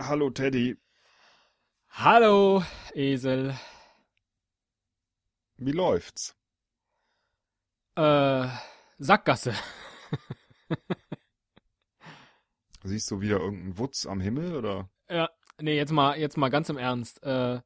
[0.00, 0.76] Hallo Teddy.
[1.90, 2.62] Hallo,
[2.94, 3.58] Esel.
[5.56, 6.36] Wie läuft's?
[7.96, 8.46] Äh,
[8.98, 9.54] Sackgasse.
[12.84, 14.88] Siehst du wieder irgendeinen Wutz am Himmel oder?
[15.10, 15.30] Ja,
[15.60, 17.20] nee, jetzt mal, jetzt mal ganz im Ernst.
[17.24, 17.60] Äh,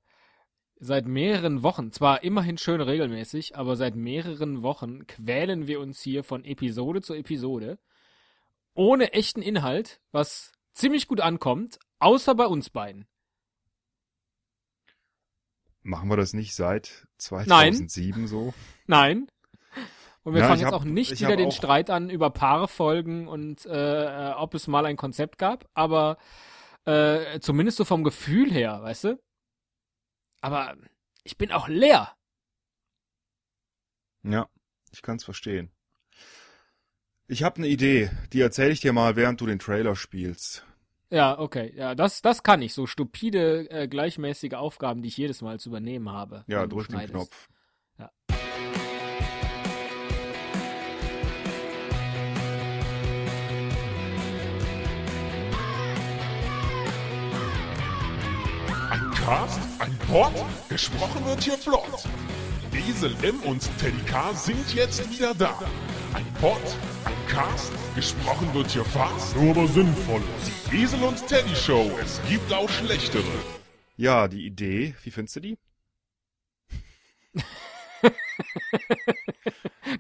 [0.76, 6.24] seit mehreren Wochen, zwar immerhin schön regelmäßig, aber seit mehreren Wochen quälen wir uns hier
[6.24, 7.78] von Episode zu Episode
[8.72, 13.06] ohne echten Inhalt, was ziemlich gut ankommt, außer bei uns beiden.
[15.82, 18.26] Machen wir das nicht seit 2007 Nein.
[18.28, 18.54] so?
[18.86, 19.26] Nein.
[20.22, 23.66] Und wir ja, fangen jetzt hab, auch nicht wieder den Streit an über Paarfolgen und
[23.66, 26.16] äh, äh, ob es mal ein Konzept gab, aber
[26.84, 29.22] äh, zumindest so vom Gefühl her, weißt du?
[30.40, 30.76] Aber
[31.24, 32.16] ich bin auch leer.
[34.22, 34.48] Ja,
[34.92, 35.72] ich kann's verstehen.
[37.26, 40.66] Ich habe eine Idee, die erzähle ich dir mal, während du den Trailer spielst.
[41.12, 41.74] Ja, okay.
[41.76, 42.72] Ja, das, das kann ich.
[42.72, 46.42] So stupide, äh, gleichmäßige Aufgaben, die ich jedes Mal zu übernehmen habe.
[46.46, 47.50] Ja, drück den Knopf.
[47.98, 48.10] Ja.
[58.90, 60.32] Ein Cast, ein Pod,
[60.70, 62.08] gesprochen wird hier flott.
[62.78, 65.58] Esel M und Teddy K sind jetzt wieder da.
[66.14, 66.60] Ein Pod,
[67.04, 70.22] ein Cast, gesprochen wird hier fast, nur aber sinnvoll.
[70.70, 73.24] Die Esel und Teddy Show, es gibt auch schlechtere.
[73.96, 75.58] Ja, die Idee, wie findest du die?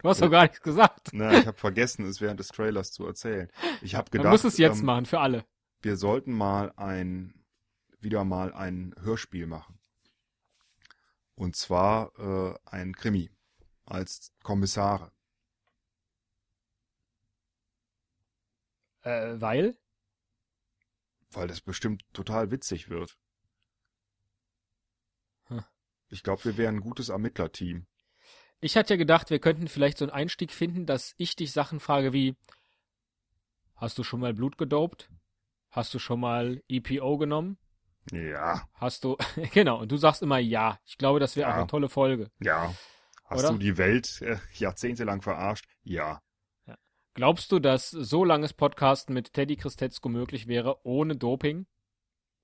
[0.02, 1.10] du hast doch gar nichts gesagt.
[1.12, 3.48] Na, ich habe vergessen, es während des Trailers zu erzählen.
[3.80, 5.44] Ich habe gedacht, Man muss es jetzt ähm, machen für alle.
[5.82, 7.34] Wir sollten mal ein
[8.00, 9.78] wieder mal ein Hörspiel machen.
[11.34, 13.30] Und zwar äh, ein Krimi
[13.84, 15.12] als Kommissare.
[19.02, 19.76] Äh, weil?
[21.30, 23.18] Weil das bestimmt total witzig wird.
[25.44, 25.64] Hm.
[26.08, 27.86] Ich glaube, wir wären ein gutes Ermittlerteam.
[28.60, 31.80] Ich hatte ja gedacht, wir könnten vielleicht so einen Einstieg finden, dass ich dich Sachen
[31.80, 32.36] frage wie,
[33.74, 35.10] hast du schon mal Blut gedopt?
[35.70, 37.58] Hast du schon mal EPO genommen?
[38.10, 38.66] Ja.
[38.74, 39.16] Hast du,
[39.52, 40.78] genau, und du sagst immer ja.
[40.84, 41.54] Ich glaube, das wäre ja.
[41.54, 42.30] auch eine tolle Folge.
[42.40, 42.74] Ja.
[43.24, 43.52] Hast Oder?
[43.52, 45.66] du die Welt äh, jahrzehntelang verarscht?
[45.84, 46.20] Ja.
[47.14, 51.66] Glaubst du, dass so langes Podcasten mit Teddy Christetzko möglich wäre, ohne Doping?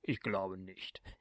[0.03, 1.03] Ich glaube nicht.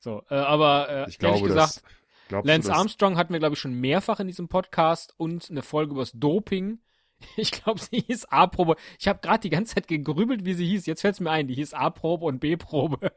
[0.00, 1.82] So, äh, aber äh, ich glaube, gesagt,
[2.28, 5.62] das, Lance du, Armstrong hatten wir, glaube ich, schon mehrfach in diesem Podcast und eine
[5.62, 6.78] Folge über das Doping.
[7.36, 8.76] Ich glaube, sie hieß A-Probe.
[8.98, 10.86] Ich habe gerade die ganze Zeit gegrübelt, wie sie hieß.
[10.86, 13.12] Jetzt fällt es mir ein, die hieß A-Probe und B-Probe.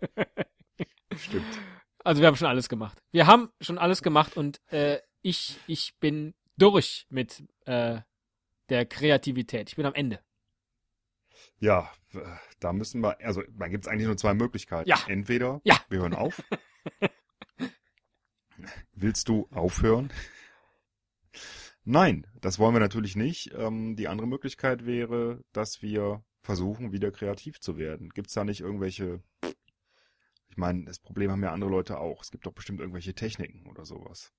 [1.15, 1.59] Stimmt.
[2.03, 3.01] Also wir haben schon alles gemacht.
[3.11, 8.01] Wir haben schon alles gemacht und äh, ich, ich bin durch mit äh,
[8.69, 9.69] der Kreativität.
[9.69, 10.19] Ich bin am Ende.
[11.59, 11.91] Ja,
[12.59, 14.89] da müssen wir, also da gibt es eigentlich nur zwei Möglichkeiten.
[14.89, 14.97] Ja.
[15.07, 15.79] Entweder ja.
[15.89, 16.43] wir hören auf.
[18.93, 20.11] Willst du aufhören?
[21.91, 23.51] Nein, das wollen wir natürlich nicht.
[23.53, 28.11] Ähm, die andere Möglichkeit wäre, dass wir versuchen, wieder kreativ zu werden.
[28.11, 29.21] Gibt es da nicht irgendwelche,
[30.47, 32.21] ich meine, das Problem haben ja andere Leute auch.
[32.21, 34.31] Es gibt doch bestimmt irgendwelche Techniken oder sowas.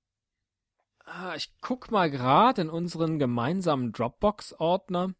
[1.05, 5.13] Ah, ich guck mal gerade in unseren gemeinsamen Dropbox-Ordner,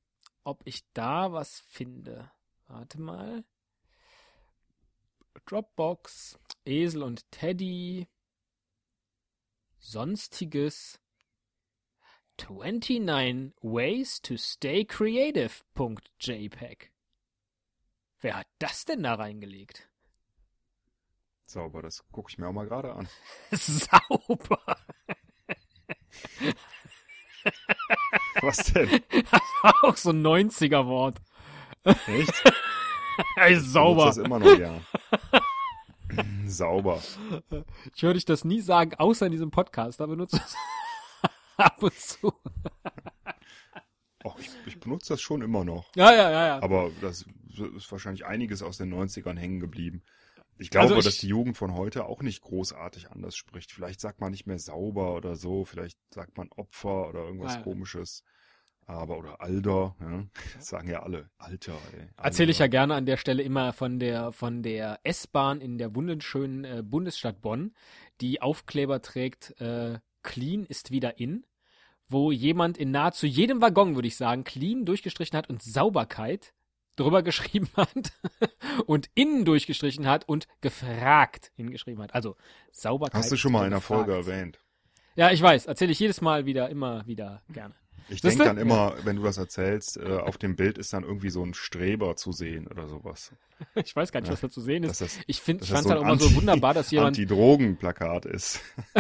[0.44, 2.32] ob ich da was finde.
[2.66, 3.44] Warte mal.
[5.46, 8.08] Dropbox, Esel und Teddy,
[9.78, 11.00] sonstiges.
[12.38, 16.90] 29 Ways to Stay Creative.jpg.
[18.22, 19.90] Wer hat das denn da reingelegt?
[21.46, 23.10] Sauber, das gucke ich mir auch mal gerade an.
[23.52, 24.62] Sauber.
[28.42, 29.02] Was denn?
[29.10, 31.18] Das war auch so ein 90er-Wort.
[31.84, 32.44] Echt?
[33.36, 34.06] Ey, sauber.
[34.06, 34.80] Das immer noch, ja.
[36.46, 37.02] Sauber.
[37.94, 40.00] Ich höre dich das nie sagen, außer in diesem Podcast.
[40.00, 40.56] Da benutze es
[41.58, 42.34] ab und zu.
[44.26, 45.94] Och, ich, ich benutze das schon immer noch.
[45.96, 46.64] Ja, ja, ja, ja.
[46.64, 47.26] Aber das
[47.76, 50.02] ist wahrscheinlich einiges aus den 90ern hängen geblieben.
[50.58, 53.72] Ich glaube, also ich, dass die Jugend von heute auch nicht großartig anders spricht.
[53.72, 57.62] Vielleicht sagt man nicht mehr sauber oder so, vielleicht sagt man Opfer oder irgendwas ja.
[57.62, 58.24] komisches.
[58.86, 60.26] Aber, oder Alter, ja.
[60.56, 61.30] Das sagen ja alle.
[61.38, 62.08] Alter, ey.
[62.22, 65.96] Erzähle ich ja gerne an der Stelle immer von der, von der S-Bahn in der
[65.96, 67.74] wunderschönen äh, Bundesstadt Bonn,
[68.22, 71.46] die Aufkleber trägt, äh, clean ist wieder in,
[72.08, 76.54] wo jemand in nahezu jedem Waggon, würde ich sagen, clean durchgestrichen hat und Sauberkeit
[76.96, 78.14] drüber geschrieben hat
[78.86, 82.14] und innen durchgestrichen hat und gefragt hingeschrieben hat.
[82.14, 82.36] Also
[82.72, 83.22] Sauberkeit.
[83.22, 84.60] Hast du schon mal in einer Folge erwähnt?
[85.16, 85.68] Ja, ich weiß.
[85.68, 87.76] Erzähle ich jedes Mal wieder, immer wieder gerne.
[88.10, 91.30] Ich denke dann immer, wenn du das erzählst, äh, auf dem Bild ist dann irgendwie
[91.30, 93.34] so ein Streber zu sehen oder sowas.
[93.76, 94.34] Ich weiß gar nicht, ja.
[94.34, 95.00] was da zu sehen ist.
[95.00, 97.18] Das, ich finde, ich fand es so halt immer so wunderbar, dass jemand.
[97.18, 98.60] Anti-Drogen-Plakat ist.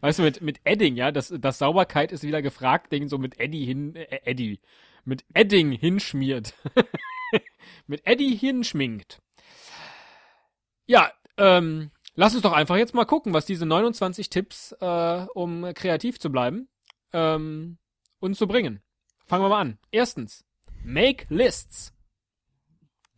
[0.00, 3.40] weißt du, mit, mit Edding, ja, das, das Sauberkeit ist wieder gefragt, Ding so mit
[3.40, 4.60] Eddie hin, äh, Eddie,
[5.04, 6.54] mit Edding hinschmiert.
[7.86, 9.20] mit Eddie hinschminkt.
[10.86, 15.72] Ja, ähm, lass uns doch einfach jetzt mal gucken, was diese 29 Tipps, äh, um
[15.74, 16.68] kreativ zu bleiben,
[17.12, 17.78] ähm,
[18.20, 18.82] uns zu bringen.
[19.26, 19.78] Fangen wir mal an.
[19.90, 20.44] Erstens,
[20.84, 21.92] make lists.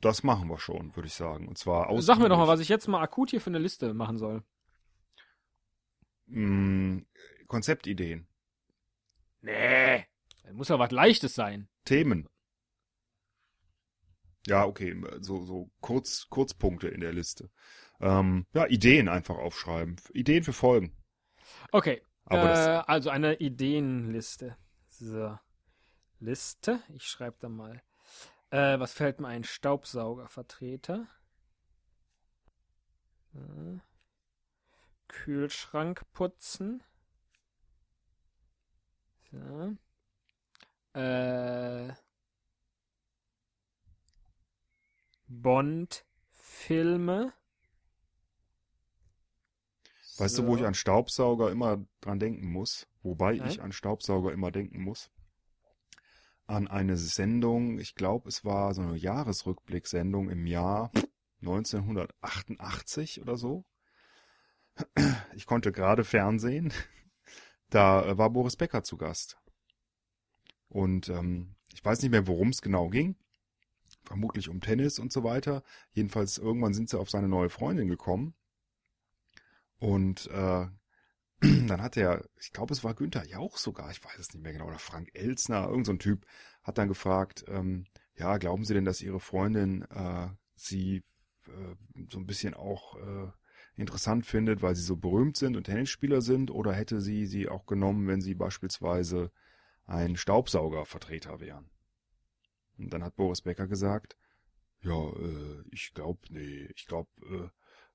[0.01, 1.49] Das machen wir schon, würde ich sagen.
[1.49, 2.07] Und zwar aus.
[2.07, 4.43] Sag mir doch mal, was ich jetzt mal akut hier für eine Liste machen soll.
[6.29, 7.01] Mm,
[7.47, 8.27] Konzeptideen.
[9.41, 10.05] Nee,
[10.53, 11.69] muss ja was Leichtes sein.
[11.85, 12.29] Themen.
[14.47, 17.51] Ja, okay, so, so Kurz, Kurzpunkte in der Liste.
[18.01, 19.97] Ähm, ja, Ideen einfach aufschreiben.
[20.13, 20.97] Ideen für Folgen.
[21.73, 24.57] Okay, äh, also eine Ideenliste.
[24.89, 25.39] So.
[26.21, 26.81] Liste.
[26.95, 27.83] Ich schreibe da mal.
[28.51, 29.45] Äh, was fällt mir ein?
[29.45, 31.07] Staubsaugervertreter.
[33.35, 33.79] Äh,
[35.09, 36.83] Kühlschrank putzen.
[39.31, 39.77] So.
[40.99, 41.93] Äh,
[45.29, 47.33] Bond-Filme.
[50.17, 50.43] Weißt so.
[50.43, 52.89] du, wo ich an Staubsauger immer dran denken muss?
[53.03, 53.49] Wobei Nein?
[53.49, 55.11] ich an Staubsauger immer denken muss?
[56.47, 60.91] An eine Sendung, ich glaube, es war so eine Jahresrückblicksendung im Jahr
[61.43, 63.65] 1988 oder so.
[65.35, 66.73] Ich konnte gerade Fernsehen.
[67.71, 69.39] Da war Boris Becker zu Gast.
[70.69, 73.17] Und ähm, ich weiß nicht mehr, worum es genau ging.
[74.05, 75.63] Vermutlich um Tennis und so weiter.
[75.93, 78.35] Jedenfalls irgendwann sind sie auf seine neue Freundin gekommen.
[79.79, 80.67] Und äh,
[81.41, 84.53] dann hat er, ich glaube, es war Günther Jauch sogar, ich weiß es nicht mehr
[84.53, 86.27] genau, oder Frank Elsner, irgendein so Typ,
[86.63, 87.87] hat dann gefragt, ähm,
[88.17, 91.05] ja, glauben Sie denn, dass Ihre Freundin äh, Sie
[91.47, 91.75] äh,
[92.11, 93.31] so ein bisschen auch äh,
[93.79, 97.67] interessant findet, weil sie so berühmt sind und Tennisspieler sind, oder hätte sie sie auch
[97.67, 99.31] genommen, wenn sie beispielsweise
[99.87, 101.71] ein Staubsaugervertreter wären?
[102.79, 104.17] Und dann hat Boris Becker gesagt,
[104.83, 107.49] ja, äh, ich glaube, nee, ich glaube, äh,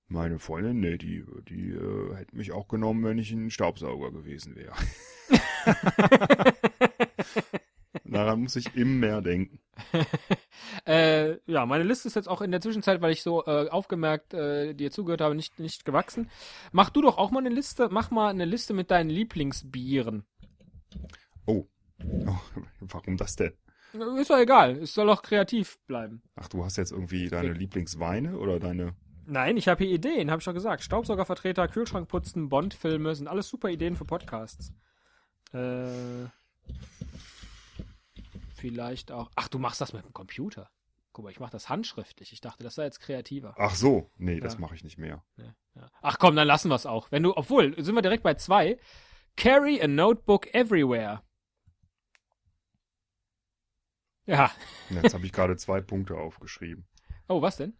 [0.08, 4.56] meine Freundin, nee, die, die äh, hätte mich auch genommen, wenn ich ein Staubsauger gewesen
[4.56, 4.76] wäre.
[8.06, 9.60] Daran muss ich immer mehr denken.
[10.86, 14.34] äh, ja, meine Liste ist jetzt auch in der Zwischenzeit, weil ich so äh, aufgemerkt
[14.34, 16.30] äh, dir zugehört habe, nicht, nicht gewachsen.
[16.72, 17.90] Mach du doch auch mal eine Liste.
[17.92, 20.26] Mach mal eine Liste mit deinen Lieblingsbieren.
[21.46, 21.68] Oh.
[22.28, 22.40] oh
[22.80, 23.54] warum das denn?
[24.18, 24.78] Ist doch egal.
[24.78, 26.24] Es soll auch kreativ bleiben.
[26.36, 28.96] Ach, du hast jetzt irgendwie deine Lieblingsweine oder deine.
[29.26, 30.84] Nein, ich habe hier Ideen, habe ich schon gesagt.
[30.84, 34.74] Staubsaugervertreter, Kühlschrank putzen, Bond-Filme sind alles super Ideen für Podcasts.
[35.54, 36.26] Äh,
[38.64, 39.30] vielleicht auch.
[39.36, 40.70] Ach, du machst das mit dem Computer.
[41.12, 42.32] Guck mal, ich mache das handschriftlich.
[42.32, 43.54] Ich dachte, das sei jetzt kreativer.
[43.58, 44.40] Ach so, nee, ja.
[44.40, 45.22] das mache ich nicht mehr.
[45.36, 45.92] Ja, ja.
[46.02, 47.12] Ach komm, dann lassen wir es auch.
[47.12, 48.80] Wenn du, obwohl, sind wir direkt bei zwei.
[49.36, 51.22] Carry a notebook everywhere.
[54.26, 54.50] Ja.
[54.90, 56.88] Jetzt habe ich gerade zwei Punkte aufgeschrieben.
[57.28, 57.78] Oh, was denn?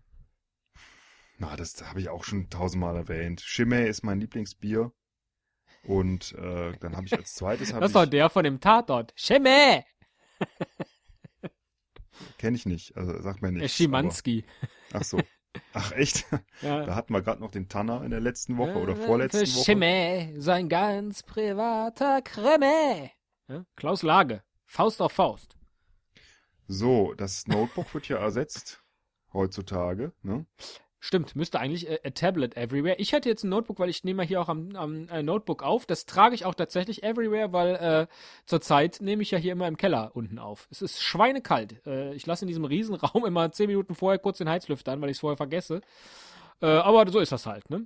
[1.38, 3.40] Na, das habe ich auch schon tausendmal erwähnt.
[3.40, 4.92] Chimay ist mein Lieblingsbier.
[5.84, 7.72] Und äh, dann habe ich als zweites.
[7.72, 9.16] das ist doch der von dem Tatort.
[9.16, 9.86] Chimay!
[12.38, 13.74] Kenne ich nicht, also sag mir nichts.
[13.76, 14.46] Schimanski.
[14.94, 15.20] ach so.
[15.74, 16.26] Ach echt?
[16.62, 16.86] Ja.
[16.86, 19.66] Da hatten wir gerade noch den Tanner in der letzten Woche oder vorletzten Für Woche.
[19.66, 23.12] Chimay, sein ganz privater Kremme.
[23.50, 23.66] Ja?
[23.76, 25.58] Klaus Lage, Faust auf Faust.
[26.68, 28.82] So, das Notebook wird ja ersetzt
[29.34, 30.14] heutzutage.
[30.22, 30.46] Ne?
[31.06, 32.96] Stimmt, müsste eigentlich äh, a Tablet everywhere.
[32.98, 35.62] Ich hätte jetzt ein Notebook, weil ich nehme mal hier auch am, am äh, Notebook
[35.62, 35.86] auf.
[35.86, 38.08] Das trage ich auch tatsächlich everywhere, weil äh,
[38.46, 40.66] zurzeit nehme ich ja hier immer im Keller unten auf.
[40.72, 41.86] Es ist schweinekalt.
[41.86, 45.10] Äh, ich lasse in diesem Riesenraum immer zehn Minuten vorher kurz den Heizlüfter an, weil
[45.10, 45.82] ich es vorher vergesse.
[46.62, 47.86] Äh, aber so ist das halt, ne?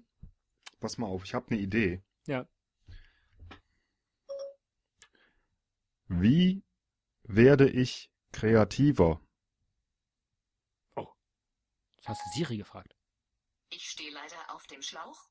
[0.80, 2.04] Pass mal auf, ich habe eine Idee.
[2.28, 2.48] Ja.
[6.08, 6.62] Wie
[7.24, 9.22] werde ich kreativer?
[10.96, 11.08] Oh.
[11.96, 12.97] Das hast du Siri gefragt.
[13.70, 15.30] Ich stehe leider auf dem Schlauch,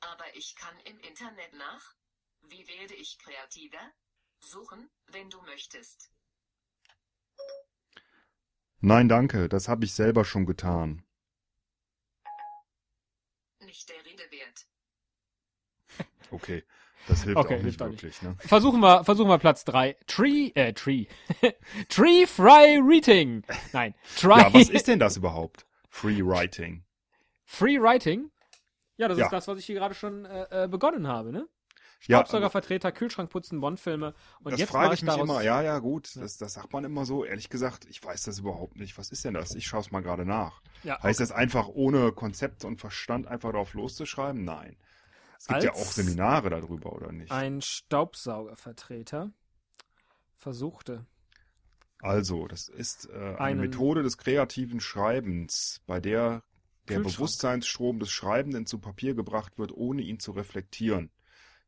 [0.00, 1.94] aber ich kann im Internet nach.
[2.42, 3.92] Wie werde ich kreativer?
[4.40, 6.10] Suchen, wenn du möchtest.
[8.80, 11.04] Nein, danke, das habe ich selber schon getan.
[13.60, 14.66] Nicht der Rede wert.
[16.32, 16.62] Okay,
[17.08, 18.22] das hilft okay, auch nicht wirklich.
[18.22, 18.22] Nicht.
[18.22, 18.36] Ne?
[18.38, 19.96] Versuchen wir, versuchen wir Platz 3.
[20.06, 21.06] Tree, äh, Tree.
[21.88, 23.42] Tree Fry Reading.
[23.72, 24.38] Nein, Try.
[24.38, 25.66] Ja, was ist denn das überhaupt?
[25.88, 26.84] Free Writing.
[27.52, 28.30] Free Writing?
[28.96, 29.24] Ja, das ja.
[29.24, 31.48] ist das, was ich hier gerade schon äh, äh, begonnen habe, ne?
[31.98, 34.14] Staubsaugervertreter, ja, Kühlschrank putzen, Bond-Filme.
[34.44, 35.42] Und das jetzt frage ich mich immer.
[35.42, 36.14] Ja, ja, gut.
[36.14, 37.24] Das, das sagt man immer so.
[37.24, 38.96] Ehrlich gesagt, ich weiß das überhaupt nicht.
[38.96, 39.54] Was ist denn das?
[39.56, 40.62] Ich schaue es mal gerade nach.
[40.84, 41.08] Ja, okay.
[41.08, 44.44] Heißt das einfach ohne Konzept und Verstand einfach drauf loszuschreiben?
[44.44, 44.76] Nein.
[45.36, 47.32] Es gibt Als ja auch Seminare darüber, oder nicht?
[47.32, 49.32] Ein Staubsaugervertreter
[50.36, 51.04] versuchte.
[52.00, 56.44] Also, das ist äh, eine Methode des kreativen Schreibens, bei der
[56.90, 61.10] der Bewusstseinsstrom des Schreibenden zu Papier gebracht wird, ohne ihn zu reflektieren,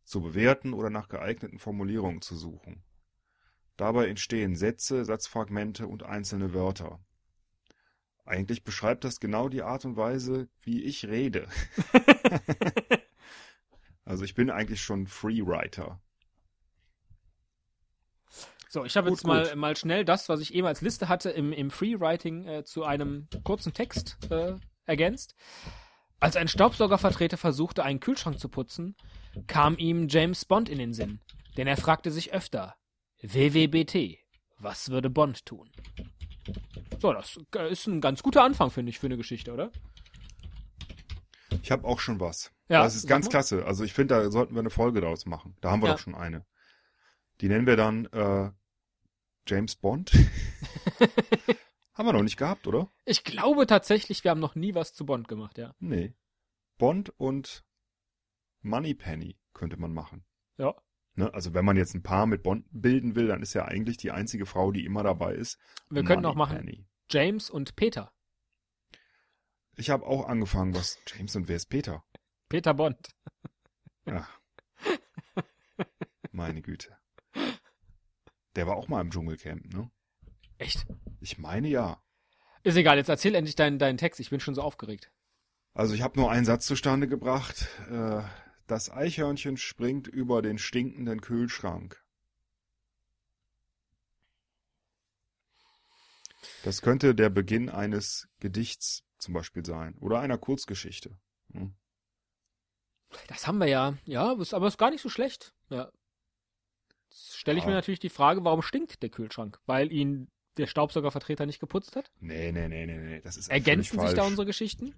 [0.05, 2.83] zu bewerten oder nach geeigneten Formulierungen zu suchen.
[3.77, 7.01] Dabei entstehen Sätze, Satzfragmente und einzelne Wörter.
[8.25, 11.49] Eigentlich beschreibt das genau die Art und Weise, wie ich rede.
[14.05, 16.01] also ich bin eigentlich schon Freewriter.
[18.69, 21.53] So, ich habe jetzt mal, mal schnell das, was ich eben als Liste hatte, im,
[21.53, 25.35] im Freewriting äh, zu einem kurzen Text äh, ergänzt.
[26.21, 28.97] Als ein Staubsaugervertreter versuchte, einen Kühlschrank zu putzen,
[29.47, 31.21] kam ihm James Bond in den Sinn,
[31.57, 32.77] denn er fragte sich öfter,
[33.23, 34.19] WWBT,
[34.59, 35.71] was würde Bond tun?
[37.01, 37.39] So, das
[37.71, 39.73] ist ein ganz guter Anfang, finde ich, für eine Geschichte, oder?
[41.63, 42.53] Ich habe auch schon was.
[42.69, 43.67] Ja, das ist ganz klasse.
[43.67, 45.57] Also ich finde, da sollten wir eine Folge daraus machen.
[45.61, 45.95] Da haben wir ja.
[45.95, 46.47] doch schon eine.
[47.41, 48.51] Die nennen wir dann äh,
[49.47, 50.13] James Bond.
[51.95, 52.91] Haben wir noch nicht gehabt, oder?
[53.05, 55.75] Ich glaube tatsächlich, wir haben noch nie was zu Bond gemacht, ja.
[55.79, 56.15] Nee.
[56.79, 57.65] Bond und
[58.63, 60.25] Moneypenny könnte man machen.
[60.57, 60.75] Ja.
[61.15, 61.33] Ne?
[61.35, 64.11] Also wenn man jetzt ein Paar mit Bond bilden will, dann ist ja eigentlich die
[64.11, 65.59] einzige Frau, die immer dabei ist.
[65.91, 68.13] Wir können auch machen James und Peter.
[69.77, 72.05] Ich habe auch angefangen, was James und wer ist Peter?
[72.49, 73.09] Peter Bond.
[74.07, 74.41] Ach.
[76.33, 76.97] Meine Güte.
[78.57, 79.91] Der war auch mal im Dschungelcamp, ne?
[80.63, 80.87] Echt?
[81.21, 82.01] Ich meine ja.
[82.63, 84.21] Ist egal, jetzt erzähl endlich deinen, deinen Text.
[84.21, 85.11] Ich bin schon so aufgeregt.
[85.75, 87.67] Also ich habe nur einen Satz zustande gebracht.
[87.91, 88.23] Äh,
[88.67, 92.01] das Eichhörnchen springt über den stinkenden Kühlschrank.
[96.63, 101.19] Das könnte der Beginn eines Gedichts zum Beispiel sein oder einer Kurzgeschichte.
[101.53, 101.75] Hm.
[103.27, 103.99] Das haben wir ja.
[104.05, 105.55] Ja, ist, aber ist gar nicht so schlecht.
[105.71, 105.91] Ja.
[107.11, 107.71] Jetzt stelle ich ja.
[107.71, 109.61] mir natürlich die Frage, warum stinkt der Kühlschrank?
[109.67, 112.11] Weil ihn der Staubsaugervertreter nicht geputzt hat?
[112.21, 113.21] Nee, nee, nee, nee, nee.
[113.21, 114.95] Das ist Ergänzen sich da unsere Geschichten?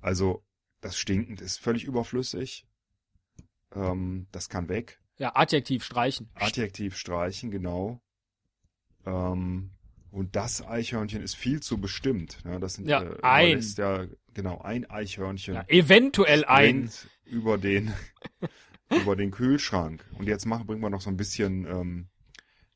[0.00, 0.44] Also,
[0.80, 2.66] das Stinkend ist völlig überflüssig.
[3.74, 5.00] Ähm, das kann weg.
[5.18, 6.30] Ja, Adjektiv streichen.
[6.34, 8.00] Adjektiv streichen, genau.
[9.04, 9.70] Ähm,
[10.10, 12.38] und das Eichhörnchen ist viel zu bestimmt.
[12.44, 13.60] Ja, das sind, ja, äh, ein.
[13.76, 15.54] Ja, genau, ein Eichhörnchen.
[15.54, 16.90] Ja, eventuell ein.
[17.24, 17.92] Über den,
[18.90, 20.04] über den Kühlschrank.
[20.18, 22.08] Und jetzt machen, bringen wir noch so ein bisschen, ähm,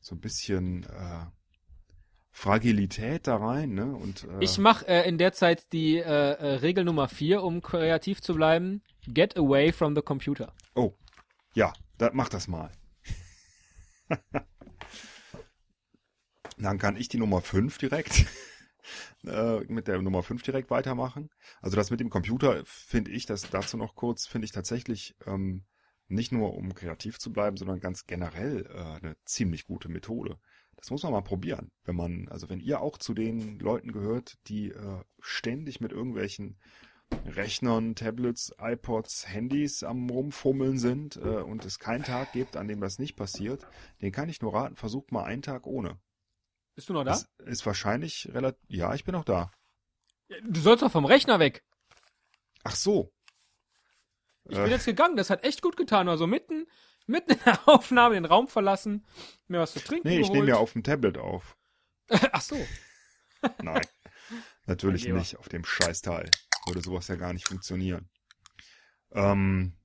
[0.01, 1.27] so ein bisschen, äh,
[2.33, 3.95] Fragilität da rein, ne?
[3.95, 7.61] Und, äh, ich mache äh, in der Zeit die äh, äh, Regel Nummer 4, um
[7.61, 8.83] kreativ zu bleiben.
[9.07, 10.53] Get away from the computer.
[10.75, 10.95] Oh,
[11.55, 12.71] ja, da, mach das mal.
[16.57, 18.27] Dann kann ich die Nummer 5 direkt
[19.27, 21.31] äh, mit der Nummer 5 direkt weitermachen.
[21.61, 25.65] Also das mit dem Computer finde ich, das dazu noch kurz, finde ich tatsächlich ähm,
[26.09, 30.39] nicht nur um kreativ zu bleiben, sondern ganz generell äh, eine ziemlich gute Methode.
[30.81, 31.71] Das muss man mal probieren.
[31.85, 36.59] Wenn man, also wenn ihr auch zu den Leuten gehört, die äh, ständig mit irgendwelchen
[37.27, 42.81] Rechnern, Tablets, iPods, Handys am rumfummeln sind äh, und es keinen Tag gibt, an dem
[42.81, 43.67] das nicht passiert,
[44.01, 45.99] den kann ich nur raten, versucht mal einen Tag ohne.
[46.75, 47.11] Bist du noch da?
[47.11, 48.63] Das ist wahrscheinlich relativ.
[48.69, 49.51] Ja, ich bin noch da.
[50.45, 51.65] Du sollst doch vom Rechner weg.
[52.63, 53.13] Ach so.
[54.49, 56.09] Ich äh, bin jetzt gegangen, das hat echt gut getan.
[56.09, 56.67] Also mitten,
[57.11, 59.05] mitten in der Aufnahme den Raum verlassen,
[59.49, 61.57] mir was zu trinken Nee, ich nehme ja auf dem Tablet auf.
[62.33, 62.57] Ach so.
[63.63, 63.87] Nein,
[64.67, 65.39] natürlich nicht.
[65.39, 66.31] Auf dem Scheißteil
[66.67, 68.09] würde sowas ja gar nicht funktionieren.
[69.13, 69.77] Ähm,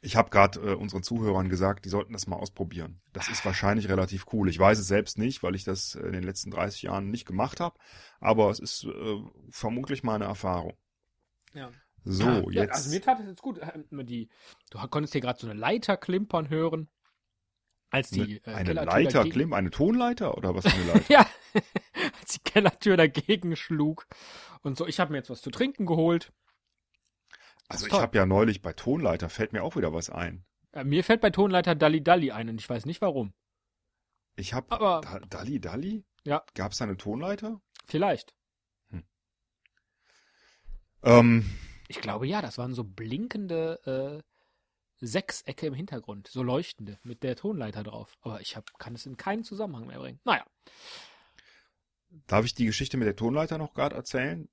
[0.00, 3.00] ich habe gerade äh, unseren Zuhörern gesagt, die sollten das mal ausprobieren.
[3.12, 4.48] Das ist wahrscheinlich relativ cool.
[4.50, 7.60] Ich weiß es selbst nicht, weil ich das in den letzten 30 Jahren nicht gemacht
[7.60, 7.78] habe.
[8.20, 10.76] Aber es ist äh, vermutlich mal eine Erfahrung.
[11.54, 11.72] Ja.
[12.04, 12.74] So, ja, jetzt.
[12.74, 13.58] Also mir tat es jetzt gut.
[13.58, 13.72] Äh,
[14.04, 14.28] die,
[14.70, 16.88] du konntest hier gerade so eine Leiter klimpern hören.
[17.90, 19.32] Als die eine, äh, eine Leiter dagegen...
[19.32, 19.58] klimpern?
[19.58, 21.04] Eine Tonleiter oder was für eine Leiter?
[21.08, 21.26] ja,
[22.20, 24.06] als die Kellertür dagegen schlug.
[24.62, 26.32] Und so, ich habe mir jetzt was zu trinken geholt.
[27.68, 30.44] Also ich habe ja neulich bei Tonleiter, fällt mir auch wieder was ein.
[30.74, 33.32] Ja, mir fällt bei Tonleiter Dalli Dalli ein und ich weiß nicht warum.
[34.36, 36.04] Ich habe da, Dalli Dalli?
[36.24, 36.44] Ja.
[36.54, 37.60] Gab es da eine Tonleiter?
[37.86, 38.34] Vielleicht.
[38.90, 39.04] Hm.
[41.02, 41.50] Ähm,
[41.88, 44.22] ich glaube ja, das waren so blinkende äh,
[45.00, 48.16] Sechsecke im Hintergrund, so leuchtende, mit der Tonleiter drauf.
[48.20, 50.20] Aber ich hab, kann es in keinen Zusammenhang mehr bringen.
[50.24, 50.44] Naja.
[52.26, 54.48] Darf ich die Geschichte mit der Tonleiter noch gerade erzählen?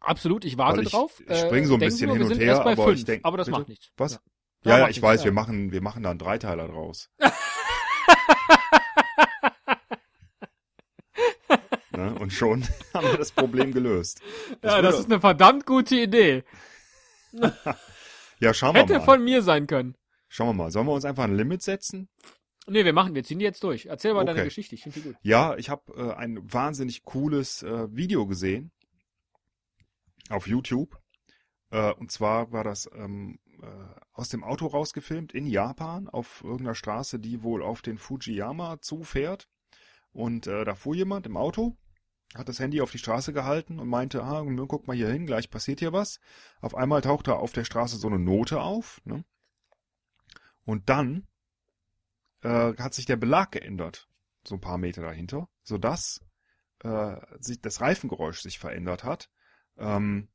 [0.00, 1.22] Absolut, ich warte ich, drauf.
[1.26, 3.24] Ich spring so ein äh, bisschen nur, hin und her, aber fünf, ich denke.
[3.24, 3.58] Aber das bitte?
[3.58, 3.90] macht nichts.
[3.96, 4.14] Was?
[4.14, 4.20] Ja.
[4.64, 5.24] Ja, ja, ich weiß, ja.
[5.26, 7.10] wir machen, wir machen da einen Dreiteiler draus.
[12.02, 12.18] ne?
[12.18, 14.20] Und schon haben wir das Problem gelöst.
[14.60, 16.44] Das ja, das ist eine verdammt gute Idee.
[18.40, 18.98] ja, schauen wir Hätte mal.
[18.98, 19.96] Hätte von mir sein können.
[20.28, 20.70] Schauen wir mal.
[20.70, 22.08] Sollen wir uns einfach ein Limit setzen?
[22.66, 23.86] Nee, wir machen, wir ziehen die jetzt durch.
[23.86, 24.34] Erzähl mal okay.
[24.34, 25.16] deine Geschichte, ich finde die gut.
[25.22, 28.70] Ja, ich habe äh, ein wahnsinnig cooles äh, Video gesehen
[30.28, 30.96] auf YouTube.
[31.70, 33.66] Äh, und zwar war das ähm, äh,
[34.12, 39.48] aus dem Auto rausgefilmt in Japan auf irgendeiner Straße, die wohl auf den Fujiyama zufährt.
[40.12, 41.76] Und äh, da fuhr jemand im Auto,
[42.34, 45.50] hat das Handy auf die Straße gehalten und meinte, ah, guck mal hier hin, gleich
[45.50, 46.20] passiert hier was.
[46.60, 49.00] Auf einmal tauchte auf der Straße so eine Note auf.
[49.04, 49.24] Ne?
[50.64, 51.26] Und dann
[52.42, 54.08] äh, hat sich der Belag geändert,
[54.44, 56.20] so ein paar Meter dahinter, sodass
[56.80, 59.30] äh, sich das Reifengeräusch sich verändert hat.
[59.76, 60.28] Ähm,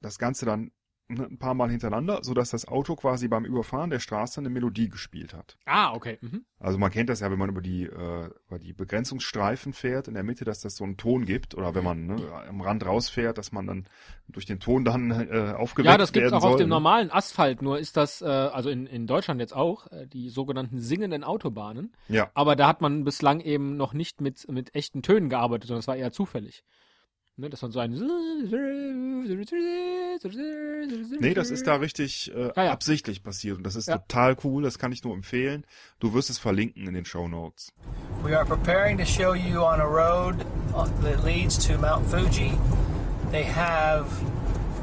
[0.00, 0.72] das Ganze dann
[1.18, 4.88] ein paar Mal hintereinander, so dass das Auto quasi beim Überfahren der Straße eine Melodie
[4.88, 5.56] gespielt hat.
[5.64, 6.18] Ah, okay.
[6.20, 6.44] Mhm.
[6.58, 10.14] Also man kennt das ja, wenn man über die, äh, über die Begrenzungsstreifen fährt in
[10.14, 11.54] der Mitte, dass das so einen Ton gibt.
[11.54, 12.16] Oder wenn man ne,
[12.48, 13.86] am Rand rausfährt, dass man dann
[14.28, 16.74] durch den Ton dann äh, aufgeweckt Ja, das gibt auch soll, auf dem ne?
[16.74, 20.80] normalen Asphalt, nur ist das, äh, also in, in Deutschland jetzt auch, äh, die sogenannten
[20.80, 21.92] singenden Autobahnen.
[22.08, 22.30] Ja.
[22.34, 25.88] Aber da hat man bislang eben noch nicht mit, mit echten Tönen gearbeitet, sondern es
[25.88, 26.64] war eher zufällig.
[27.36, 27.92] Ne, dass man so ein.
[31.20, 32.72] Nee, das ist da richtig äh, ah, ja.
[32.72, 33.96] absichtlich passiert und das ist ja.
[33.96, 35.64] total cool, das kann ich nur empfehlen.
[35.98, 37.72] Du wirst es verlinken in den Show Notes.
[38.22, 42.52] We are preparing to show you on a road uh, that leads to Mount Fuji.
[43.30, 44.06] They have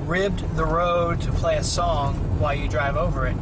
[0.08, 3.38] ribbed the road to play a song while you drive over it.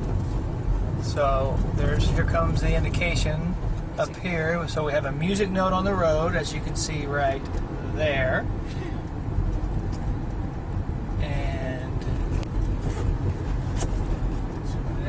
[1.01, 3.55] So there's here comes the indication
[3.97, 4.67] up here.
[4.67, 7.41] So we have a music note on the road, as you can see right
[7.95, 8.45] there.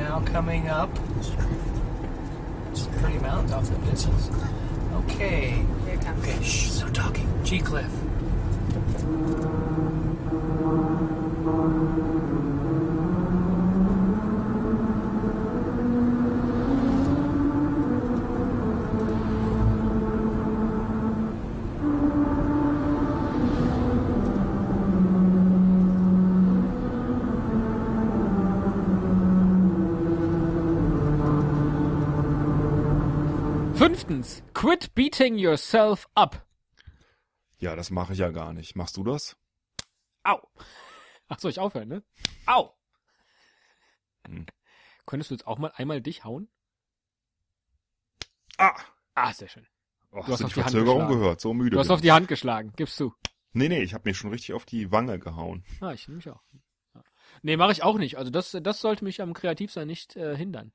[0.09, 0.89] Now coming up.
[2.73, 4.31] Some pretty mountains off the distance.
[5.05, 5.63] Okay.
[6.19, 7.29] Okay, shh, no talking.
[7.45, 7.93] G Cliff.
[33.89, 36.47] Fünftens, quit beating yourself up.
[37.59, 38.77] Ja, das mache ich ja gar nicht.
[38.77, 39.35] Machst du das?
[40.25, 40.43] Au.
[41.29, 42.03] Ach, soll ich aufhören, ne?
[42.45, 42.75] Au.
[44.27, 44.45] Hm.
[45.07, 46.51] Könntest du jetzt auch mal einmal dich hauen?
[48.59, 48.77] Ah.
[49.15, 49.67] Ah, sehr schön.
[50.11, 51.71] Oh, du hast auf die Verzögerung Hand gehört, so müde.
[51.71, 53.15] Du hast auf die Hand geschlagen, gibst du.
[53.55, 55.65] Nee, nee, ich habe mir schon richtig auf die Wange gehauen.
[55.81, 56.43] Ah, ich nehme mich auch.
[57.41, 58.19] Nee, mache ich auch nicht.
[58.19, 60.75] Also das, das sollte mich am Kreativsein nicht äh, hindern.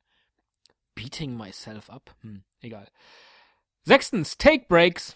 [0.96, 2.16] Beating myself up?
[2.22, 2.90] Hm, egal.
[3.84, 5.16] Sechstens, Take Breaks.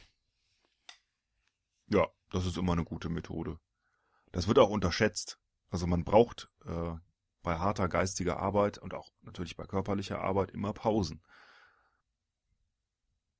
[1.87, 3.59] Ja, das ist immer eine gute Methode.
[4.31, 5.39] Das wird auch unterschätzt.
[5.69, 6.93] Also man braucht äh,
[7.41, 11.21] bei harter geistiger Arbeit und auch natürlich bei körperlicher Arbeit immer Pausen.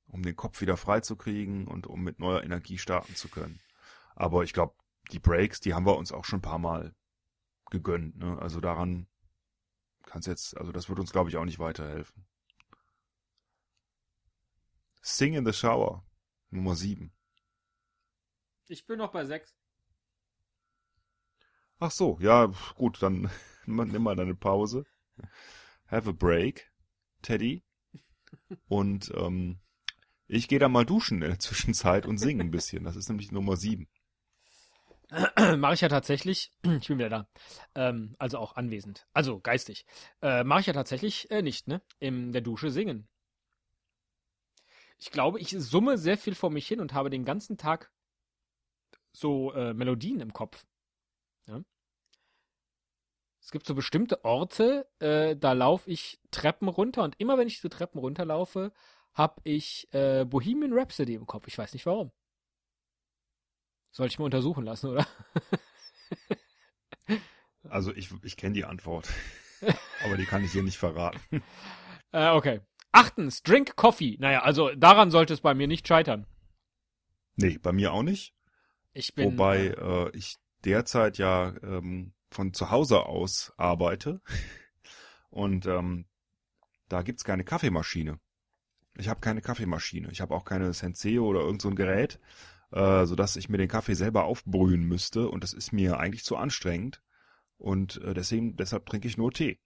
[0.06, 3.60] Um den Kopf wieder freizukriegen und um mit neuer Energie starten zu können.
[4.16, 4.76] Aber ich glaube,
[5.12, 6.96] die Breaks, die haben wir uns auch schon ein paar Mal
[7.70, 8.18] gegönnt.
[8.18, 8.38] Ne?
[8.40, 9.08] Also daran
[10.08, 12.26] kann es jetzt, also das wird uns, glaube ich, auch nicht weiterhelfen.
[15.02, 16.04] Sing in the Shower,
[16.50, 17.14] Nummer 7.
[18.68, 19.56] Ich bin noch bei 6.
[21.80, 23.30] Ach so, ja, gut, dann
[23.66, 24.86] nimm mal deine Pause.
[25.88, 26.72] Have a break,
[27.22, 27.64] Teddy.
[28.68, 29.60] Und ähm,
[30.28, 32.84] ich gehe da mal duschen in der Zwischenzeit und singe ein bisschen.
[32.84, 33.88] Das ist nämlich Nummer 7.
[35.58, 37.30] Mache ich ja tatsächlich, ich bin wieder da,
[37.76, 39.86] ähm, also auch anwesend, also geistig,
[40.22, 41.82] äh, mache ich ja tatsächlich äh, nicht, ne?
[42.00, 43.08] In der Dusche singen.
[44.98, 47.92] Ich glaube, ich summe sehr viel vor mich hin und habe den ganzen Tag
[49.14, 50.66] so äh, Melodien im Kopf.
[51.48, 51.64] Ja?
[53.42, 57.56] Es gibt so bestimmte Orte, äh, da laufe ich Treppen runter und immer wenn ich
[57.56, 58.74] diese Treppen runterlaufe,
[59.14, 61.48] habe ich äh, Bohemian Rhapsody im Kopf.
[61.48, 62.12] Ich weiß nicht warum.
[63.98, 65.08] Sollte ich mal untersuchen lassen, oder?
[67.64, 69.10] also ich, ich kenne die Antwort.
[70.06, 71.20] Aber die kann ich hier nicht verraten.
[72.14, 72.62] Äh, okay.
[72.94, 74.16] Achtens, drink Coffee.
[74.18, 76.26] Naja, also daran sollte es bei mir nicht scheitern.
[77.36, 78.34] Nee, bei mir auch nicht.
[78.94, 79.26] Ich bin.
[79.26, 84.22] Wobei äh, ich derzeit ja ähm, von zu Hause aus arbeite.
[85.30, 86.06] Und ähm,
[86.88, 88.22] da gibt's keine Kaffeemaschine.
[88.96, 90.10] Ich habe keine Kaffeemaschine.
[90.10, 92.22] Ich habe auch keine Senseo oder irgend so ein Gerät
[92.72, 96.38] äh, sodass ich mir den Kaffee selber aufbrühen müsste und das ist mir eigentlich zu
[96.38, 97.02] anstrengend
[97.58, 99.60] und äh, deswegen deshalb trinke ich nur Tee.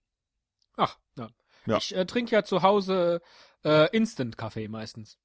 [0.76, 1.28] Ach, ja.
[1.66, 1.76] ja.
[1.76, 3.20] Ich äh, trinke ja zu Hause
[3.64, 5.18] äh, Instant-Kaffee meistens.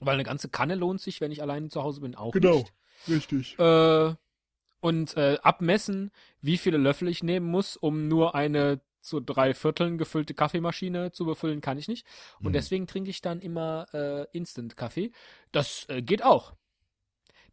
[0.00, 2.56] Weil eine ganze Kanne lohnt sich, wenn ich alleine zu Hause bin, auch genau.
[2.56, 2.72] nicht.
[3.06, 3.58] Genau, richtig.
[3.58, 4.14] Äh,
[4.80, 9.98] und äh, abmessen, wie viele Löffel ich nehmen muss, um nur eine zu drei Vierteln
[9.98, 12.06] gefüllte Kaffeemaschine zu befüllen, kann ich nicht.
[12.38, 12.52] Und hm.
[12.52, 15.12] deswegen trinke ich dann immer äh, Instant-Kaffee.
[15.52, 16.54] Das äh, geht auch.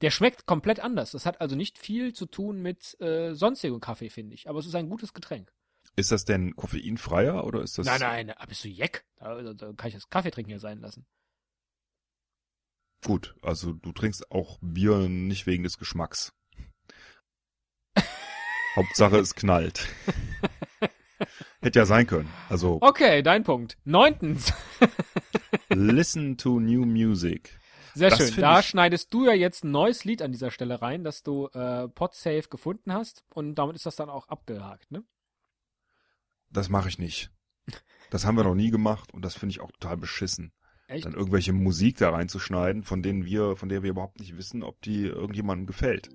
[0.01, 1.11] Der schmeckt komplett anders.
[1.11, 4.47] Das hat also nicht viel zu tun mit äh, sonstigem Kaffee, finde ich.
[4.47, 5.51] Aber es ist ein gutes Getränk.
[5.95, 7.87] Ist das denn koffeinfreier oder ist das.
[7.87, 9.05] Nein, nein, da bist du Jeck.
[9.15, 11.07] Da, da kann ich das Kaffeetrinken hier sein lassen.
[13.03, 16.33] Gut, also du trinkst auch Bier nicht wegen des Geschmacks.
[18.75, 19.87] Hauptsache es knallt.
[21.61, 22.29] Hätte ja sein können.
[22.49, 22.79] Also.
[22.81, 23.77] Okay, dein Punkt.
[23.83, 24.53] Neuntens.
[25.69, 27.59] listen to new music.
[27.93, 28.41] Sehr das schön.
[28.41, 31.87] Da schneidest du ja jetzt ein neues Lied an dieser Stelle rein, dass du äh,
[31.87, 35.03] PodSafe gefunden hast und damit ist das dann auch abgehakt, ne?
[36.49, 37.31] Das mache ich nicht.
[38.09, 40.53] Das haben wir noch nie gemacht und das finde ich auch total beschissen.
[40.87, 41.05] Echt?
[41.05, 44.81] Dann irgendwelche Musik da reinzuschneiden, von denen wir, von der wir überhaupt nicht wissen, ob
[44.81, 46.09] die irgendjemandem gefällt.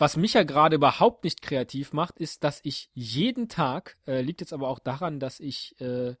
[0.00, 4.40] Was mich ja gerade überhaupt nicht kreativ macht, ist, dass ich jeden Tag, äh, liegt
[4.40, 6.14] jetzt aber auch daran, dass ich äh,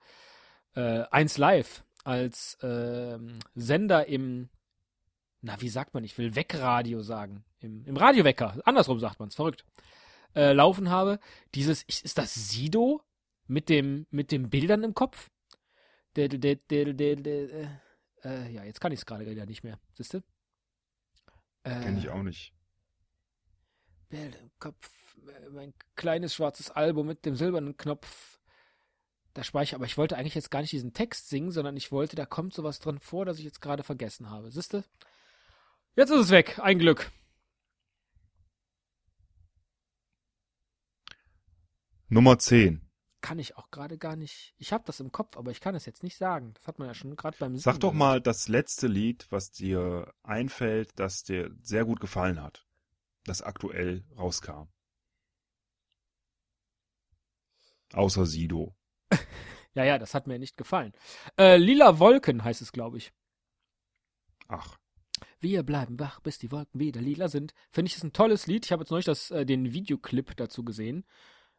[0.74, 3.18] äh, 1 Live als äh,
[3.54, 4.50] Sender im,
[5.40, 9.34] na, wie sagt man, ich will Weckradio sagen, im, im Radiowecker, andersrum sagt man es,
[9.34, 9.64] verrückt,
[10.34, 11.18] äh, laufen habe.
[11.54, 13.00] Dieses, ist das Sido
[13.46, 15.30] mit dem, mit den Bildern im Kopf?
[16.16, 17.80] Der, der, der, der, der,
[18.24, 19.80] äh, ja, jetzt kann ich es gerade wieder nicht mehr.
[19.94, 20.18] Siehst du?
[21.62, 22.52] Äh, Kenn ich auch nicht.
[24.10, 28.38] Bild im Kopf, äh, mein kleines schwarzes Album mit dem silbernen Knopf.
[29.32, 32.16] Da speichere, aber ich wollte eigentlich jetzt gar nicht diesen Text singen, sondern ich wollte,
[32.16, 34.50] da kommt sowas drin vor, das ich jetzt gerade vergessen habe.
[34.50, 34.84] Siehst du?
[35.96, 36.58] Jetzt ist es weg.
[36.60, 37.10] Ein Glück.
[42.08, 44.54] Nummer 10 kann ich auch gerade gar nicht.
[44.58, 46.54] Ich habe das im Kopf, aber ich kann es jetzt nicht sagen.
[46.54, 49.50] Das hat man ja schon gerade beim Singen Sag doch mal das letzte Lied, was
[49.50, 52.66] dir einfällt, das dir sehr gut gefallen hat,
[53.24, 54.68] das aktuell rauskam.
[57.92, 58.76] Außer Sido.
[59.74, 60.92] ja, ja, das hat mir nicht gefallen.
[61.38, 63.12] Äh, Lila Wolken heißt es, glaube ich.
[64.48, 64.78] Ach.
[65.40, 67.54] Wir bleiben wach, bis die Wolken wieder lila sind.
[67.70, 68.66] Finde ich das ein tolles Lied.
[68.66, 71.04] Ich habe jetzt neulich das, äh, den Videoclip dazu gesehen.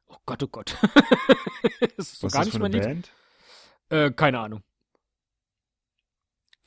[0.08, 0.78] Oh Gott, oh Gott.
[1.97, 3.12] das ist so Was gar ist nicht mein Lied.
[3.89, 4.63] Äh, keine Ahnung.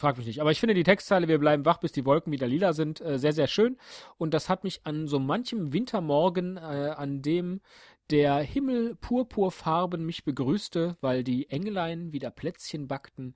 [0.04, 0.42] Frag mich nicht.
[0.42, 3.18] Aber ich finde die Textzeile, wir bleiben wach, bis die Wolken wieder lila sind, äh,
[3.18, 3.78] sehr, sehr schön.
[4.18, 7.62] Und das hat mich an so manchem Wintermorgen, äh, an dem
[8.10, 13.34] der Himmel purpurfarben mich begrüßte, weil die Englein wieder Plätzchen backten,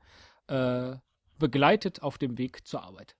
[0.49, 0.97] äh,
[1.39, 3.17] begleitet auf dem Weg zur Arbeit.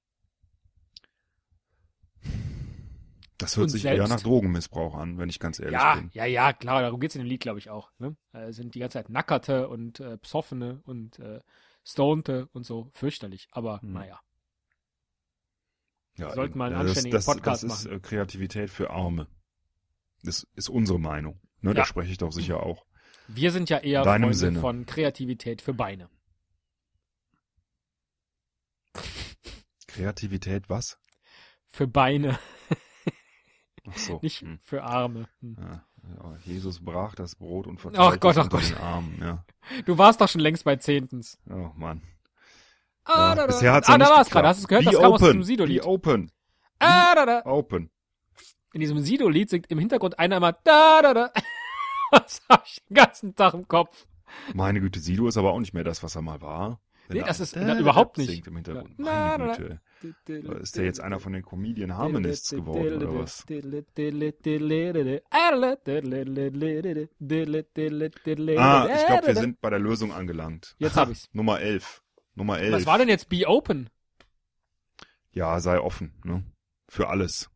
[3.39, 3.99] Das hört sich selbst.
[3.99, 6.11] eher nach Drogenmissbrauch an, wenn ich ganz ehrlich ja, bin.
[6.13, 7.93] Ja, ja, klar, darum geht es in dem Lied, glaube ich, auch.
[7.99, 8.15] Ne?
[8.35, 11.41] Äh, sind die ganze Zeit Nackerte und äh, Psoffene und äh,
[11.89, 12.91] Stonte und so.
[12.93, 13.93] Fürchterlich, aber hm.
[13.93, 14.21] naja.
[16.17, 17.85] Ja, sollten mal einen ja, anständigen das, das, Podcast machen.
[17.85, 19.29] Das ist äh, Kreativität für Arme.
[20.23, 21.41] Das ist unsere Meinung.
[21.61, 21.71] Ne?
[21.71, 21.75] Ja.
[21.75, 22.85] Da spreche ich doch sicher auch.
[23.29, 24.61] Wir sind ja eher Freunde Sinne.
[24.61, 26.11] von Kreativität für Beine.
[29.87, 30.99] Kreativität was?
[31.69, 32.39] Für Beine.
[33.87, 34.19] Ach so.
[34.23, 34.59] Nicht hm.
[34.63, 35.29] für Arme.
[35.41, 35.57] Hm.
[35.59, 35.88] Ja.
[36.45, 38.69] Jesus brach das Brot und verteilte ach Gott, ach Gott.
[38.69, 39.19] den Armen.
[39.21, 39.45] Ja.
[39.85, 41.39] Du warst doch schon längst bei Zehntens.
[41.51, 42.03] Oh Mann.
[43.05, 43.47] Ah, ja, da, da.
[43.47, 44.49] Bisher hat's ah, da war es gerade.
[44.49, 44.85] Hast du es gehört?
[44.85, 45.27] Be das kam open.
[45.27, 45.85] aus dem Sido-Lied.
[45.85, 46.31] Open.
[46.79, 47.47] Ah, da, da.
[47.47, 47.91] Open.
[48.73, 51.33] In diesem Sido-Lied singt im Hintergrund einer immer da, da, da.
[52.11, 54.07] Das hab ich den ganzen Tag im Kopf.
[54.55, 56.81] Meine Güte, Sido ist aber auch nicht mehr das, was er mal war.
[57.11, 58.47] Nee, das ist äh, überhaupt nicht.
[58.47, 58.99] Im Hintergrund.
[58.99, 59.81] Meine Güte.
[60.61, 63.45] Ist der jetzt einer von den Comedian Harmonists geworden oder was?
[68.59, 70.75] Ah, ich glaube, wir sind bei der Lösung angelangt.
[70.79, 71.29] Jetzt hab ich's.
[71.33, 72.03] Nummer 11.
[72.35, 72.73] Nummer 11.
[72.73, 73.91] Was war denn jetzt Be Open?
[75.33, 76.45] Ja, sei offen, ne?
[76.89, 77.51] Für alles.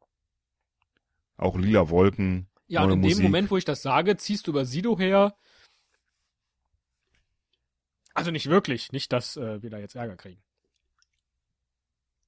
[1.37, 2.49] Auch lila Wolken.
[2.67, 3.19] Ja, und in Musik.
[3.19, 5.35] dem Moment, wo ich das sage, ziehst du über Sido her.
[8.15, 10.43] Also nicht wirklich, nicht, dass äh, wir da jetzt Ärger kriegen.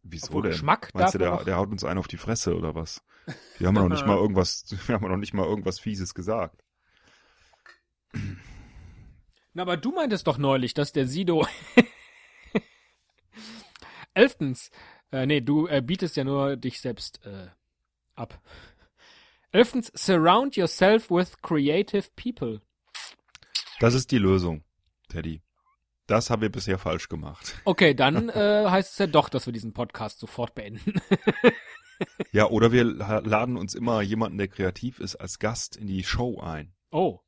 [0.04, 0.52] Wieso Obwohl denn?
[0.52, 3.02] Geschmack Meinst du, der, der haut uns einen auf die Fresse oder was?
[3.58, 6.62] Wir haben ja noch nicht mal irgendwas, wir haben noch nicht mal irgendwas Fieses gesagt.
[9.54, 11.46] Na, aber du meintest doch neulich, dass der Sido.
[14.14, 14.70] Elftens,
[15.10, 17.48] äh, nee, du äh, bietest ja nur dich selbst äh,
[18.14, 18.40] ab.
[19.52, 22.60] Elftens, surround yourself with creative people.
[23.80, 24.64] Das ist die Lösung,
[25.08, 25.42] Teddy.
[26.06, 27.56] Das haben wir bisher falsch gemacht.
[27.64, 31.00] Okay, dann äh, heißt es ja doch, dass wir diesen Podcast sofort beenden.
[32.32, 36.40] ja, oder wir laden uns immer jemanden, der kreativ ist, als Gast in die Show
[36.40, 36.74] ein.
[36.90, 37.20] Oh.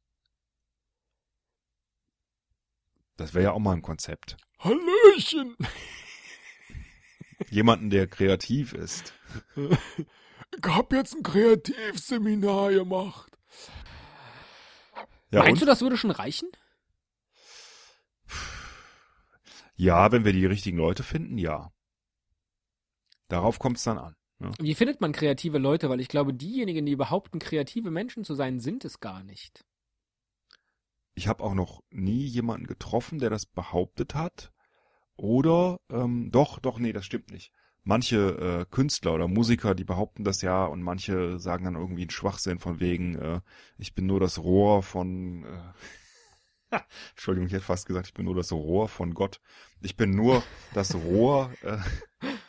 [3.17, 4.37] Das wäre ja auch mal ein Konzept.
[4.59, 5.57] Hallöchen!
[7.51, 9.15] Jemanden, der kreativ ist.
[9.57, 13.33] Ich hab jetzt ein Kreativseminar gemacht.
[15.31, 15.63] Ja, Meinst und?
[15.63, 16.49] du, das würde schon reichen?
[19.77, 21.71] Ja, wenn wir die richtigen Leute finden, ja.
[23.29, 24.17] Darauf kommt es dann an.
[24.39, 24.51] Ne?
[24.59, 25.89] Wie findet man kreative Leute?
[25.89, 29.65] Weil ich glaube, diejenigen, die behaupten, kreative Menschen zu sein, sind es gar nicht.
[31.15, 34.53] Ich habe auch noch nie jemanden getroffen, der das behauptet hat.
[35.17, 37.53] Oder, ähm, doch, doch, nee, das stimmt nicht.
[37.85, 42.11] Manche äh, Künstler oder Musiker, die behaupten das ja und manche sagen dann irgendwie einen
[42.11, 43.41] Schwachsinn von wegen, äh,
[43.79, 45.73] ich bin nur das Rohr von, äh,
[47.11, 49.41] Entschuldigung, ich hätte fast gesagt, ich bin nur das Rohr von Gott.
[49.83, 50.43] Ich bin nur
[50.75, 51.79] das Rohr äh,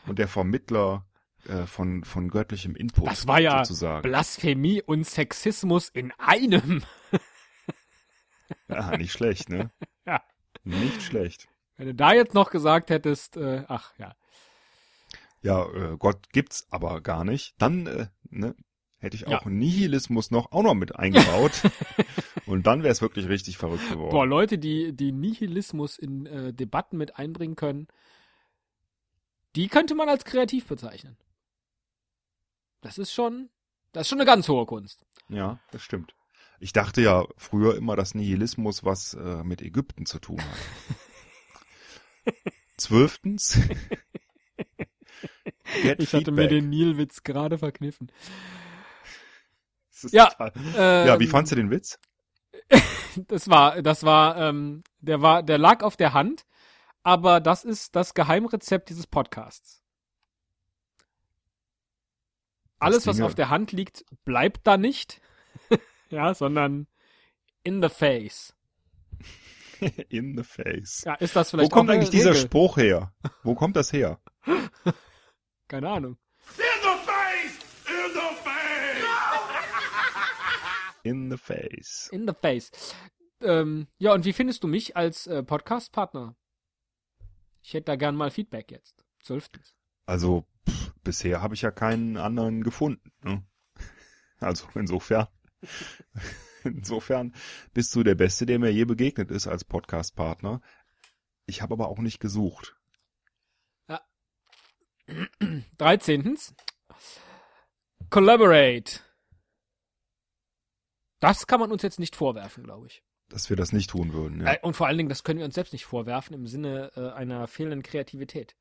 [0.07, 1.05] und der Vermittler
[1.47, 3.07] äh, von, von göttlichem Input.
[3.07, 4.01] Das war ja sozusagen.
[4.01, 6.83] Blasphemie und Sexismus in einem.
[8.67, 9.71] ja, nicht schlecht, ne?
[10.05, 10.21] Ja.
[10.63, 11.49] Nicht schlecht.
[11.75, 14.15] Wenn du da jetzt noch gesagt hättest, äh, ach ja.
[15.41, 17.55] Ja, äh, Gott gibt's aber gar nicht.
[17.57, 18.55] Dann, äh, ne,
[19.07, 19.49] Hätte ich auch ja.
[19.49, 21.61] Nihilismus noch auch noch mit eingebaut.
[22.45, 24.11] und dann wäre es wirklich richtig verrückt geworden.
[24.11, 27.87] Boah, Leute, die, die Nihilismus in äh, Debatten mit einbringen können,
[29.55, 31.15] die könnte man als kreativ bezeichnen.
[32.81, 33.47] Das ist schon,
[33.93, 35.05] das ist schon eine ganz hohe Kunst.
[35.29, 36.13] Ja, das stimmt.
[36.59, 42.35] Ich dachte ja früher immer, dass Nihilismus was äh, mit Ägypten zu tun hat.
[42.77, 43.57] Zwölftens.
[45.97, 48.11] ich hatte mir den Nilwitz gerade verkniffen.
[50.03, 50.29] Ja,
[50.75, 51.99] ähm, ja, wie fandst du den Witz?
[53.27, 56.45] das war, das war, ähm, der war, der lag auf der Hand,
[57.03, 59.81] aber das ist das Geheimrezept dieses Podcasts.
[62.79, 65.19] Alles, was auf der Hand liegt, bleibt da nicht,
[66.09, 66.87] ja, sondern
[67.63, 68.55] in the face.
[70.09, 71.03] in the face.
[71.05, 73.13] Ja, ist das vielleicht Wo kommt eigentlich dieser Spruch her?
[73.43, 74.19] Wo kommt das her?
[75.67, 76.17] Keine Ahnung.
[81.07, 82.09] In the face.
[82.11, 82.71] In the face.
[83.41, 86.35] Ähm, ja, und wie findest du mich als äh, Podcast-Partner?
[87.61, 89.05] Ich hätte da gern mal Feedback jetzt.
[89.21, 89.73] Zwölftens.
[90.05, 93.11] Also, pff, bisher habe ich ja keinen anderen gefunden.
[93.23, 93.43] Ne?
[94.39, 95.27] Also insofern.
[96.63, 97.33] Insofern
[97.73, 100.61] bist du der Beste, der mir je begegnet ist als Podcast-Partner.
[101.47, 102.75] Ich habe aber auch nicht gesucht.
[103.87, 104.01] Ja.
[105.77, 106.37] 13.
[108.09, 108.99] Collaborate.
[111.19, 113.03] Das kann man uns jetzt nicht vorwerfen, glaube ich.
[113.29, 114.53] Dass wir das nicht tun würden, ja.
[114.53, 117.09] Äh, und vor allen Dingen, das können wir uns selbst nicht vorwerfen im Sinne äh,
[117.11, 118.55] einer fehlenden Kreativität.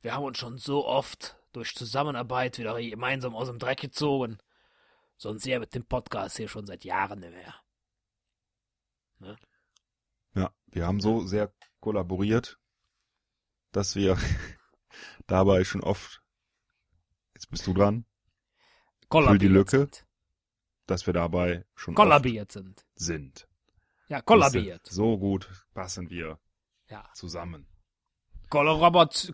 [0.00, 4.38] Wir haben uns schon so oft durch Zusammenarbeit wieder gemeinsam aus dem Dreck gezogen.
[5.16, 7.54] Sonst ja mit dem Podcast hier schon seit Jahren nicht mehr.
[9.20, 9.36] Ne?
[10.34, 12.58] Ja, wir haben so sehr kollaboriert,
[13.72, 14.18] dass wir
[15.26, 16.22] dabei schon oft,
[17.34, 18.06] jetzt bist du dran,
[19.10, 19.78] für die Lücke.
[19.78, 20.06] Sind
[20.86, 22.84] dass wir dabei schon kollabiert sind.
[22.94, 23.48] sind.
[24.08, 24.86] Ja, kollabiert.
[24.86, 26.38] So gut passen wir
[26.88, 27.04] ja.
[27.14, 27.66] zusammen.
[28.50, 29.32] Kollerabot.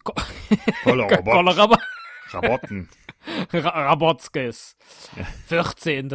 [0.84, 1.80] Kollerabot.
[2.32, 2.88] Rabotten.
[3.52, 4.76] Rabotskis.
[5.46, 6.08] 14.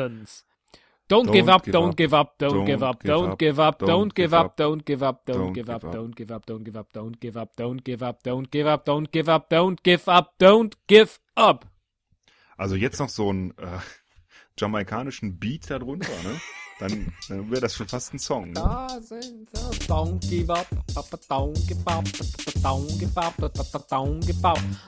[1.07, 4.55] Don't, give up, don't give up, don't give up, don't give up, don't give up,
[4.57, 7.53] don't give up, don't give up, don't give up, don't give up, don't give up,
[7.55, 11.65] don't give up, don't give up, don't give up, don't give up, don't give up.
[12.57, 13.79] Also jetzt noch so ein äh,
[14.57, 16.39] jamaikanischen Beat darunter, ne?
[16.77, 18.51] Dann, dann wäre das schon fast ein Song.
[18.51, 18.61] Ne?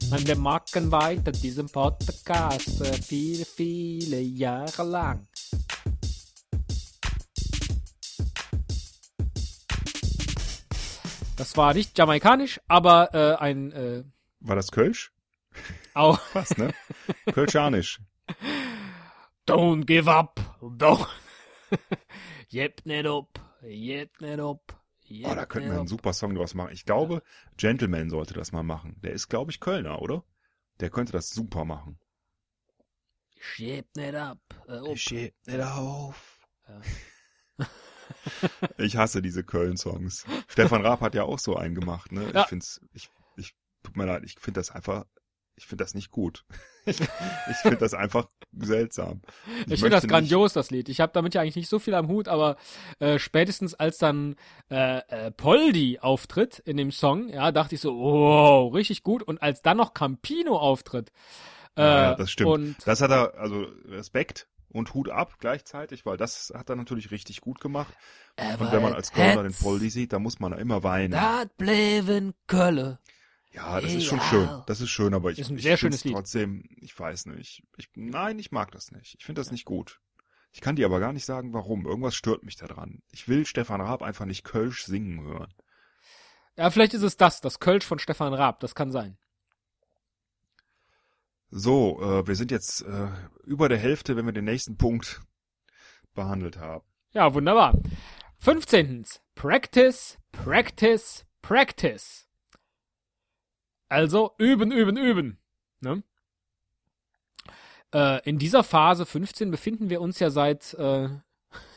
[0.10, 5.28] Nein, wir machen weiter diesen Podcast viele, viele Jahre lang.
[11.38, 13.72] Das war nicht jamaikanisch, aber äh, ein.
[13.72, 14.04] Äh,
[14.42, 15.14] war das Kölsch?
[15.94, 16.20] Auch.
[16.34, 16.74] Was, ne?
[17.32, 18.02] Kölschanisch.
[19.48, 20.42] Don't give up.
[20.62, 21.08] Don't.
[22.50, 23.40] Jeb nicht up.
[23.64, 24.78] Jeb nicht up.
[25.10, 26.74] oh, da könnten wir einen super Song draus machen.
[26.74, 27.24] Ich glaube,
[27.56, 29.00] Gentleman sollte das mal machen.
[29.02, 30.26] Der ist, glaube ich, Kölner, oder?
[30.82, 31.98] Der könnte das super machen.
[33.30, 34.40] Ich heb nicht ab.
[34.68, 36.40] Äh, ich heb nicht auf.
[36.68, 37.68] Ja.
[38.78, 40.26] ich hasse diese Köln-Songs.
[40.50, 42.30] Stefan Raab hat ja auch so einen gemacht, ne?
[42.34, 42.42] Ja.
[42.42, 45.06] Ich find's, ich, ich, tut mir leid, ich finde das einfach
[45.58, 46.46] ich finde das nicht gut.
[46.90, 49.22] Ich, ich finde das einfach seltsam.
[49.66, 50.88] Ich, ich finde das grandios, das Lied.
[50.88, 52.56] Ich habe damit ja eigentlich nicht so viel am Hut, aber
[53.00, 54.38] äh, spätestens als dann
[54.72, 59.22] äh, äh, Poldi auftritt in dem Song, ja, dachte ich so, wow, richtig gut.
[59.22, 61.12] Und als dann noch Campino auftritt.
[61.76, 62.78] Äh, ja, das stimmt.
[62.88, 67.42] Das hat er, also Respekt und Hut ab gleichzeitig, weil das hat er natürlich richtig
[67.42, 67.94] gut gemacht.
[68.60, 71.12] und wenn man als Kölner den Poldi sieht, da muss man immer weinen.
[71.12, 73.00] Das bleven Kölle.
[73.58, 74.48] Ja, das ist schon schön.
[74.68, 76.14] Das ist schön, aber ich, ist ein sehr ich schönes Lied.
[76.14, 77.64] trotzdem, ich weiß nicht.
[77.78, 79.16] Ich, nein, ich mag das nicht.
[79.18, 80.00] Ich finde das nicht gut.
[80.52, 81.88] Ich kann dir aber gar nicht sagen, warum.
[81.88, 83.02] Irgendwas stört mich daran.
[83.12, 85.52] Ich will Stefan Raab einfach nicht Kölsch singen hören.
[86.56, 88.60] Ja, vielleicht ist es das, das Kölsch von Stefan Raab.
[88.60, 89.18] Das kann sein.
[91.50, 93.10] So, äh, wir sind jetzt äh,
[93.44, 95.22] über der Hälfte, wenn wir den nächsten Punkt
[96.14, 96.86] behandelt haben.
[97.12, 97.74] Ja, wunderbar.
[98.38, 99.06] 15.
[99.34, 102.27] Practice, practice, practice.
[103.90, 105.40] Also üben, üben, üben.
[105.80, 106.04] Ne?
[107.94, 111.10] Äh, in dieser Phase 15 befinden wir uns ja seit äh,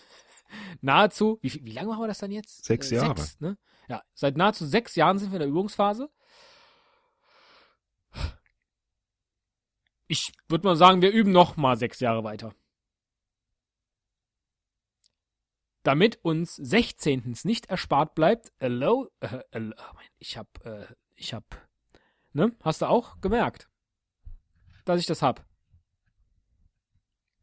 [0.80, 2.64] nahezu, wie, wie lange machen wir das dann jetzt?
[2.64, 3.16] Sechs äh, Jahre.
[3.16, 3.56] Sechs, ne?
[3.88, 6.10] Ja, seit nahezu sechs Jahren sind wir in der Übungsphase.
[10.06, 12.52] Ich würde mal sagen, wir üben noch mal sechs Jahre weiter.
[15.84, 17.36] Damit uns 16.
[17.44, 19.74] nicht erspart bleibt, allow, äh, allow
[20.18, 21.44] ich hab, äh, ich hab
[22.32, 22.54] Ne?
[22.62, 23.68] Hast du auch gemerkt,
[24.84, 25.44] dass ich das hab?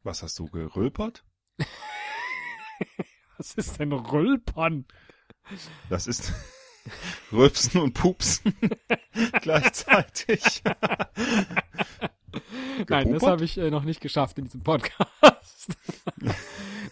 [0.03, 1.25] Was hast du gerülpert?
[3.37, 4.85] Was ist denn Rülpern?
[5.89, 6.31] Das ist
[7.31, 8.55] Rülpsen und Pupsen
[9.41, 10.63] gleichzeitig.
[12.87, 15.75] Nein, das habe ich äh, noch nicht geschafft in diesem Podcast.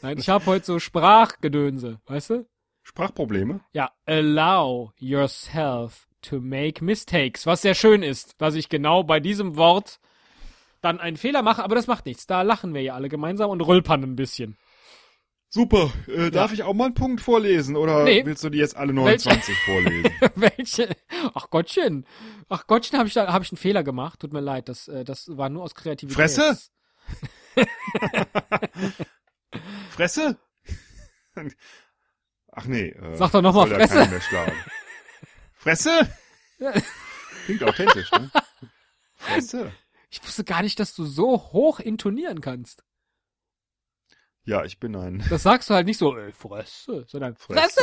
[0.01, 2.49] Nein, ich habe heute so Sprachgedönse, weißt du?
[2.83, 3.61] Sprachprobleme?
[3.71, 9.55] Ja, allow yourself to make mistakes, was sehr schön ist, dass ich genau bei diesem
[9.55, 9.99] Wort
[10.81, 12.27] dann einen Fehler mache, aber das macht nichts.
[12.27, 14.57] Da lachen wir ja alle gemeinsam und rülpern ein bisschen.
[15.49, 15.91] Super.
[16.07, 18.25] Äh, darf ich auch mal einen Punkt vorlesen oder nee.
[18.25, 19.61] willst du die jetzt alle 29 Welche?
[19.65, 20.11] vorlesen?
[20.35, 20.89] Welche?
[21.33, 22.05] Ach Gottchen.
[22.49, 24.19] Ach Gottchen, habe ich da habe ich einen Fehler gemacht.
[24.19, 26.17] Tut mir leid, das äh, das war nur aus Kreativität.
[26.17, 26.59] Fresse?
[29.91, 30.37] Fresse?
[32.51, 32.89] Ach nee.
[32.89, 34.09] Äh, Sag doch nochmal Fresse.
[35.65, 36.07] Fresse?
[37.45, 38.29] Klingt authentisch, ne?
[39.15, 39.71] Fresse.
[40.11, 42.83] Ich wusste gar nicht, dass du so hoch intonieren kannst.
[44.43, 45.25] Ja, ich bin ein.
[45.27, 47.81] Das sagst du halt nicht so, äh, Fresse, sondern Fresse!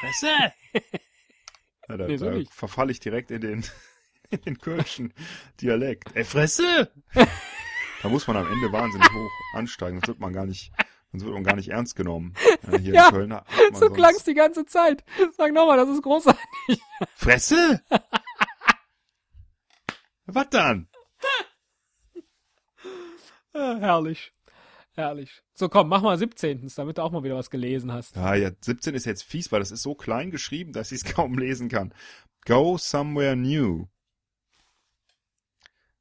[0.00, 0.30] Fresse!
[1.86, 3.66] ja, da, nee, so da verfalle ich direkt in den,
[4.30, 5.12] in den kölschen
[5.60, 6.16] Dialekt.
[6.16, 6.90] Ey, Fresse!
[8.02, 10.72] da muss man am Ende wahnsinnig hoch ansteigen, sonst wird man gar nicht,
[11.12, 12.32] sonst wird man gar nicht ernst genommen.
[12.72, 13.40] Ja, hier ja, in Köln
[13.74, 15.04] so klang's die ganze Zeit.
[15.36, 16.80] Sag nochmal, das ist großartig.
[17.14, 17.82] Fresse!
[20.26, 20.88] Was dann?
[23.54, 24.32] Ja, herrlich.
[24.92, 25.42] Herrlich.
[25.54, 26.68] So, komm, mach mal 17.
[26.74, 28.16] damit du auch mal wieder was gelesen hast.
[28.16, 31.14] Ja, ja, 17 ist jetzt fies, weil das ist so klein geschrieben, dass ich es
[31.14, 31.94] kaum lesen kann.
[32.44, 33.88] Go somewhere new.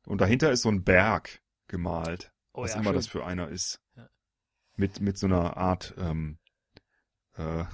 [0.06, 2.32] Und dahinter ist so ein Berg gemalt.
[2.54, 2.96] Oh, was ja, immer schön.
[2.96, 3.82] das für einer ist.
[3.96, 4.10] Ja.
[4.76, 6.38] Mit, mit so einer Art, ähm,
[7.38, 7.66] äh,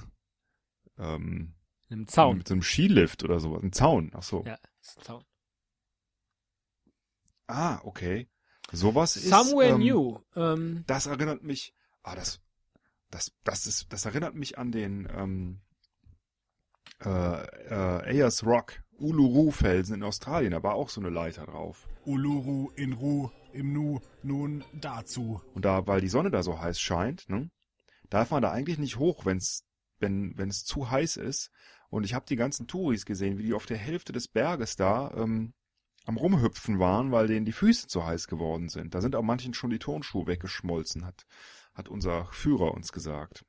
[0.98, 1.54] ähm,
[1.92, 2.38] einem Zaun.
[2.38, 3.62] Mit so einem Skilift oder sowas.
[3.62, 4.44] Ein Zaun, ach so.
[4.46, 5.24] Ja, ist ein Zaun.
[7.46, 8.28] Ah, okay.
[8.72, 9.28] Sowas ist.
[9.28, 10.18] Somewhere ähm, New.
[10.34, 11.74] Ähm, das erinnert mich.
[12.02, 12.40] Ah, das,
[13.10, 15.60] das, das ist, das erinnert mich an den ähm,
[17.04, 20.52] äh, äh, Ayers Rock, Uluru-Felsen in Australien.
[20.52, 21.88] Da war auch so eine Leiter drauf.
[22.04, 25.42] Uluru in Ru, im Nu, nun dazu.
[25.54, 27.50] Und da, weil die Sonne da so heiß scheint, ne,
[28.08, 29.64] darf man da eigentlich nicht hoch, wenn's,
[29.98, 31.50] wenn, wenn es zu heiß ist.
[31.92, 35.12] Und ich habe die ganzen Touris gesehen, wie die auf der Hälfte des Berges da
[35.14, 35.52] ähm,
[36.06, 38.94] am Rumhüpfen waren, weil denen die Füße zu heiß geworden sind.
[38.94, 41.26] Da sind auch manchen schon die Turnschuhe weggeschmolzen, hat,
[41.74, 43.44] hat unser Führer uns gesagt.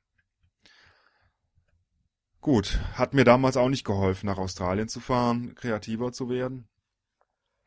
[2.42, 6.68] Gut, hat mir damals auch nicht geholfen, nach Australien zu fahren, kreativer zu werden.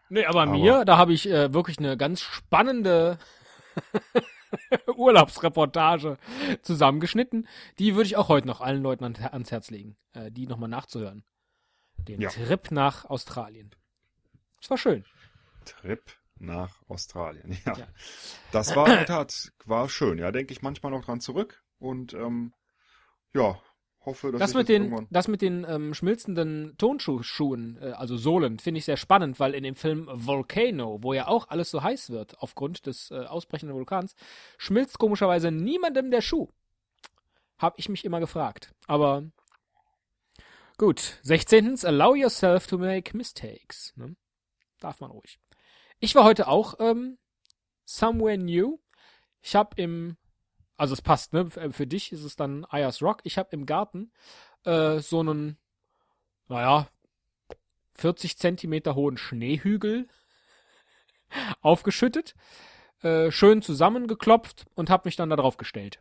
[0.09, 3.17] Nee, aber, aber mir, da habe ich äh, wirklich eine ganz spannende
[4.95, 6.17] Urlaubsreportage
[6.61, 7.47] zusammengeschnitten.
[7.79, 11.23] Die würde ich auch heute noch allen Leuten ans Herz legen, äh, die nochmal nachzuhören.
[11.97, 12.29] Den ja.
[12.29, 13.71] Trip nach Australien.
[14.61, 15.05] Es war schön.
[15.65, 16.01] Trip
[16.39, 17.77] nach Australien, ja.
[17.77, 17.87] ja.
[18.51, 20.17] Das war in der Tat, war schön.
[20.17, 22.53] Ja, denke ich manchmal noch dran zurück und ähm,
[23.33, 23.59] ja,
[24.07, 25.07] hoffe, dass das mit den, irgendwann...
[25.11, 29.63] Das mit den ähm, schmilzenden Tonschuhen, äh, also Sohlen, finde ich sehr spannend, weil in
[29.63, 34.15] dem Film Volcano, wo ja auch alles so heiß wird aufgrund des äh, ausbrechenden Vulkans,
[34.57, 36.47] schmilzt komischerweise niemandem der Schuh.
[37.59, 38.73] Hab ich mich immer gefragt.
[38.87, 39.23] Aber
[40.77, 41.19] gut.
[41.23, 41.83] 16.
[41.83, 43.93] Allow yourself to make mistakes.
[43.95, 44.15] Ne?
[44.79, 45.39] Darf man ruhig.
[45.99, 47.17] Ich war heute auch ähm,
[47.85, 48.79] somewhere new.
[49.41, 50.17] Ich habe im,
[50.77, 51.49] also es passt, ne?
[51.49, 53.21] Für dich ist es dann Ayers Rock.
[53.23, 54.11] Ich habe im Garten
[54.63, 55.57] äh, so einen,
[56.47, 56.87] naja,
[57.95, 60.07] 40 Zentimeter hohen Schneehügel
[61.61, 62.35] aufgeschüttet,
[63.01, 65.99] äh, schön zusammengeklopft und habe mich dann da drauf gestellt.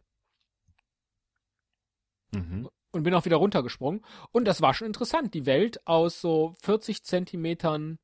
[2.33, 2.69] Mhm.
[2.93, 4.05] Und bin auch wieder runtergesprungen.
[4.31, 7.99] Und das war schon interessant, die Welt aus so 40 Zentimetern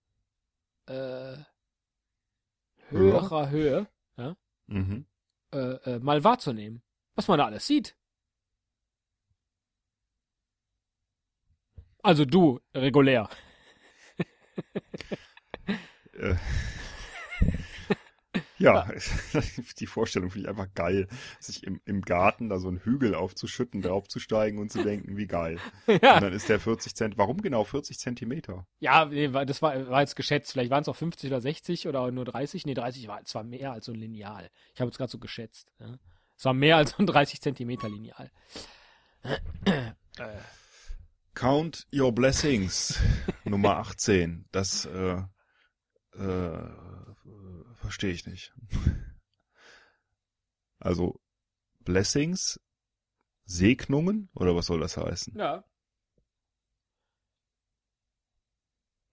[0.87, 1.37] äh,
[2.89, 5.07] höherer Höhe ja, mhm.
[5.53, 6.83] Äh, äh, mal wahrzunehmen,
[7.15, 7.97] was man da alles sieht.
[12.03, 13.29] Also du, regulär.
[16.15, 16.35] äh,
[18.63, 18.89] ja,
[19.79, 21.09] die Vorstellung finde ich einfach geil,
[21.41, 25.59] sich im, im Garten da so einen Hügel aufzuschütten, draufzusteigen und zu denken, wie geil.
[26.03, 26.15] Ja.
[26.15, 27.19] Und dann ist der 40 Cent.
[27.19, 28.67] Warum genau 40 Zentimeter?
[28.79, 30.53] Ja, nee, das war, war jetzt geschätzt.
[30.53, 32.65] Vielleicht waren es auch 50 oder 60 oder nur 30.
[32.67, 34.49] Nee, 30 war zwar mehr als so ein Lineal.
[34.75, 35.73] Ich habe es gerade so geschätzt.
[35.79, 35.99] Ja.
[36.39, 38.31] Es war mehr als so ein 30 Zentimeter Lineal.
[41.35, 43.01] Count Your Blessings,
[43.45, 44.47] Nummer 18.
[44.51, 45.23] Das äh,
[46.19, 46.69] äh,
[47.93, 48.55] Verstehe ich nicht.
[50.79, 51.21] Also
[51.85, 52.59] Blessings,
[53.45, 55.39] Segnungen oder was soll das heißen?
[55.39, 55.63] Ja.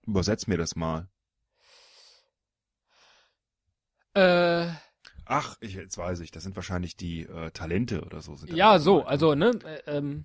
[0.04, 1.08] Übersetz mir das mal.
[4.14, 4.72] Äh.
[5.26, 8.34] Ach, ich, jetzt weiß ich, das sind wahrscheinlich die äh, Talente oder so.
[8.34, 10.24] Sind ja, so, also, ne, äh, ähm,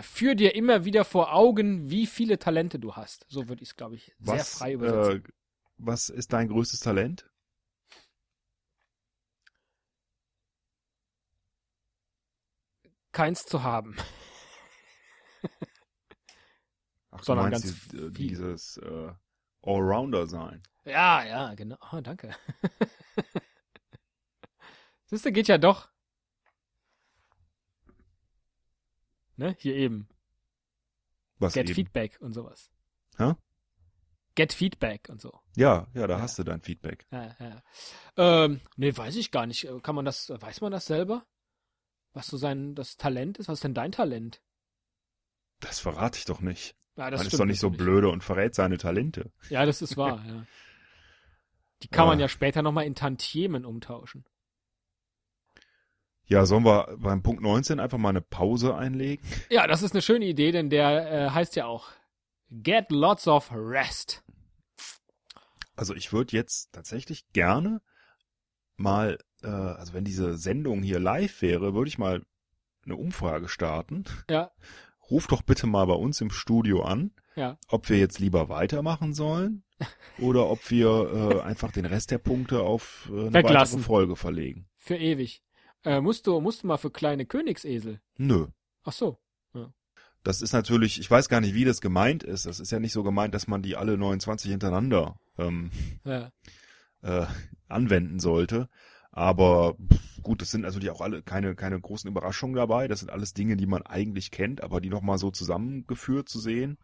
[0.00, 3.26] führ dir immer wieder vor Augen, wie viele Talente du hast.
[3.28, 5.24] So würde ich es, glaube ich, sehr was, frei übersetzen.
[5.76, 7.30] Was ist dein größtes Talent?
[13.12, 13.96] Keins zu haben.
[17.10, 19.12] Ach, du Sondern meinst ganz die, äh, dieses äh,
[19.62, 20.62] Allrounder sein.
[20.84, 21.76] Ja, ja, genau.
[21.92, 22.34] Oh, danke.
[25.06, 25.88] Siehste, geht ja doch.
[29.36, 30.08] Ne, hier eben.
[31.38, 31.74] Was Get eben?
[31.74, 32.70] Feedback und sowas.
[33.16, 33.34] Hä?
[34.36, 35.38] Get Feedback und so.
[35.56, 36.20] Ja, ja, da Ja.
[36.22, 37.06] hast du dein Feedback.
[37.12, 37.62] Ja, ja.
[38.44, 39.68] Ähm, nee, weiß ich gar nicht.
[39.82, 41.24] Kann man das, weiß man das selber?
[42.12, 43.48] Was so sein, das Talent ist?
[43.48, 44.40] Was ist denn dein Talent?
[45.60, 46.76] Das verrate ich doch nicht.
[46.96, 47.84] Ja, Man ist doch nicht so natürlich.
[47.86, 49.32] blöde und verrät seine Talente.
[49.50, 50.44] Ja, das ist wahr, ja.
[51.82, 52.24] Die kann man Ja.
[52.24, 54.24] ja später nochmal in Tantiemen umtauschen.
[56.26, 59.26] Ja, sollen wir beim Punkt 19 einfach mal eine Pause einlegen?
[59.50, 61.88] Ja, das ist eine schöne Idee, denn der äh, heißt ja auch
[62.50, 64.23] Get Lots of Rest.
[65.76, 67.80] Also ich würde jetzt tatsächlich gerne
[68.76, 72.22] mal, äh, also wenn diese Sendung hier live wäre, würde ich mal
[72.84, 74.04] eine Umfrage starten.
[74.28, 74.50] Ja,
[75.10, 77.58] Ruf doch bitte mal bei uns im Studio an, ja.
[77.68, 79.62] ob wir jetzt lieber weitermachen sollen
[80.18, 83.80] oder ob wir äh, einfach den Rest der Punkte auf äh, eine Weglassen.
[83.80, 84.66] weitere Folge verlegen.
[84.78, 85.42] Für ewig.
[85.84, 88.00] Äh, musst du, musst du mal für kleine Königsesel.
[88.16, 88.46] Nö.
[88.84, 89.18] Ach so.
[90.24, 92.46] Das ist natürlich, ich weiß gar nicht, wie das gemeint ist.
[92.46, 95.70] Das ist ja nicht so gemeint, dass man die alle 29 hintereinander ähm,
[96.04, 96.32] Ja.
[97.02, 97.26] äh,
[97.68, 98.68] anwenden sollte.
[99.12, 99.76] Aber
[100.22, 102.88] gut, das sind natürlich auch alle keine, keine großen Überraschungen dabei.
[102.88, 106.78] Das sind alles Dinge, die man eigentlich kennt, aber die nochmal so zusammengeführt zu sehen,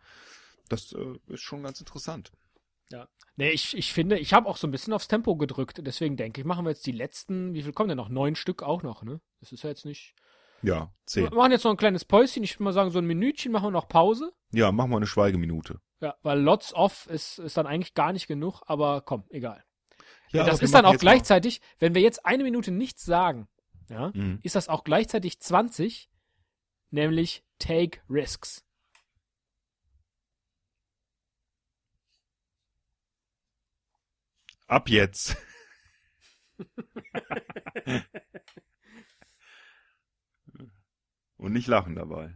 [0.69, 2.31] das äh, ist schon ganz interessant.
[3.37, 5.81] Nee, ich, ich finde, ich habe auch so ein bisschen aufs Tempo gedrückt.
[5.83, 8.11] Deswegen denke ich, machen wir jetzt die letzten, wie viel kommen denn noch?
[8.11, 9.21] Neun Stück auch noch, ne?
[9.41, 10.15] Das ist ja jetzt nicht.
[10.63, 11.35] Ja, Wir zehn.
[11.35, 12.43] machen jetzt noch ein kleines Päuschen.
[12.45, 14.33] Ich würde mal sagen, so ein Minütchen machen wir noch Pause.
[14.53, 15.81] Ja, machen wir eine Schweigeminute.
[16.01, 19.65] Ja, weil Lots off ist, ist dann eigentlich gar nicht genug, aber komm, egal.
[20.33, 23.05] Ja, das wir ist dann auch jetzt mal- gleichzeitig, wenn wir jetzt eine Minute nichts
[23.05, 23.49] sagen,
[23.89, 24.39] ja, Mhm.
[24.43, 26.09] ist das auch gleichzeitig 20,
[26.91, 28.65] nämlich Take Risks.
[34.69, 35.37] Ab jetzt.
[41.41, 42.35] Und nicht lachen dabei.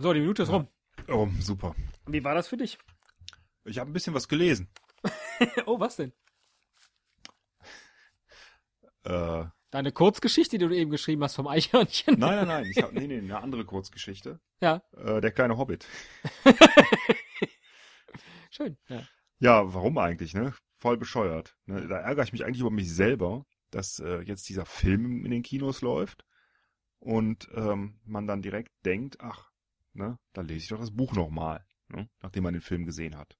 [0.00, 0.68] So, die Minute ist rum.
[1.08, 1.74] Oh, super.
[2.06, 2.78] Wie war das für dich?
[3.64, 4.68] Ich habe ein bisschen was gelesen.
[5.66, 6.12] oh, was denn?
[9.04, 12.18] Äh, Deine Kurzgeschichte, die du eben geschrieben hast vom Eichhörnchen.
[12.18, 12.64] nein, nein, nein.
[12.66, 14.38] Ich hab, nee, nee, eine andere Kurzgeschichte.
[14.60, 15.86] Ja, Äh, der kleine Hobbit.
[18.50, 18.76] schön.
[18.88, 19.02] Ja.
[19.40, 20.54] Ja, warum eigentlich, ne?
[20.78, 21.56] Voll bescheuert.
[21.66, 21.88] Ne?
[21.88, 25.42] Da ärgere ich mich eigentlich über mich selber, dass äh, jetzt dieser Film in den
[25.42, 26.24] Kinos läuft
[27.02, 29.50] und ähm, man dann direkt denkt, ach,
[29.92, 32.08] ne, dann lese ich doch das Buch nochmal, ne?
[32.22, 33.36] nachdem man den Film gesehen hat.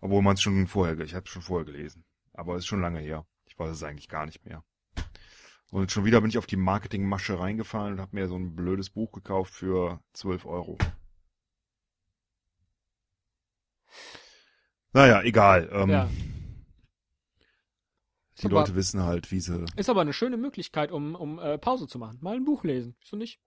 [0.00, 3.00] Obwohl man es schon vorher, ich habe schon vorher gelesen, aber es ist schon lange
[3.00, 3.26] her.
[3.46, 4.64] Ich weiß es eigentlich gar nicht mehr.
[5.70, 8.90] Und schon wieder bin ich auf die Marketingmasche reingefallen und habe mir so ein blödes
[8.90, 10.78] Buch gekauft für 12 Euro.
[14.92, 15.68] Naja, egal.
[15.72, 16.10] Ähm, Ja.
[18.40, 19.64] Die Aber- Leute wissen halt, wie sie.
[19.76, 22.18] Ist aber eine schöne Möglichkeit, um, um äh, Pause zu machen.
[22.20, 22.96] Mal ein Buch lesen.
[23.00, 23.40] Wieso nicht?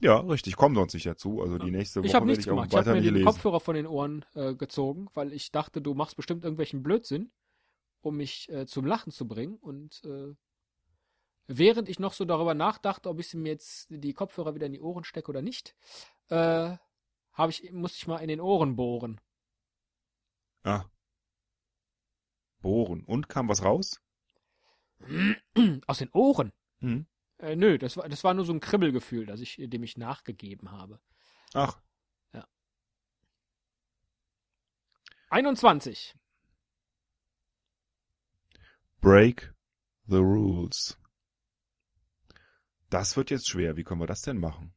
[0.00, 1.42] Ja, richtig, kommen sonst nicht dazu.
[1.42, 2.70] Also die nächste Woche Ich habe werde nichts ich auch gemacht.
[2.70, 3.26] Ich habe weiter mir nicht den lesen.
[3.26, 7.30] Kopfhörer von den Ohren äh, gezogen, weil ich dachte, du machst bestimmt irgendwelchen Blödsinn,
[8.00, 9.56] um mich äh, zum Lachen zu bringen.
[9.56, 10.34] Und äh,
[11.46, 14.72] während ich noch so darüber nachdachte, ob ich sie mir jetzt die Kopfhörer wieder in
[14.72, 15.76] die Ohren stecke oder nicht,
[16.30, 16.76] äh,
[17.34, 19.20] habe ich musste ich mal in den Ohren bohren.
[20.64, 20.84] Ah.
[22.60, 23.04] Bohren.
[23.04, 24.00] Und kam was raus?
[25.86, 26.52] Aus den Ohren?
[26.80, 27.06] Hm?
[27.38, 30.70] Äh, nö, das war, das war nur so ein Kribbelgefühl, das ich, dem ich nachgegeben
[30.70, 31.00] habe.
[31.54, 31.80] Ach.
[32.32, 32.46] Ja.
[35.30, 36.14] 21.
[39.00, 39.52] Break
[40.06, 40.98] the rules.
[42.88, 43.76] Das wird jetzt schwer.
[43.76, 44.74] Wie können wir das denn machen?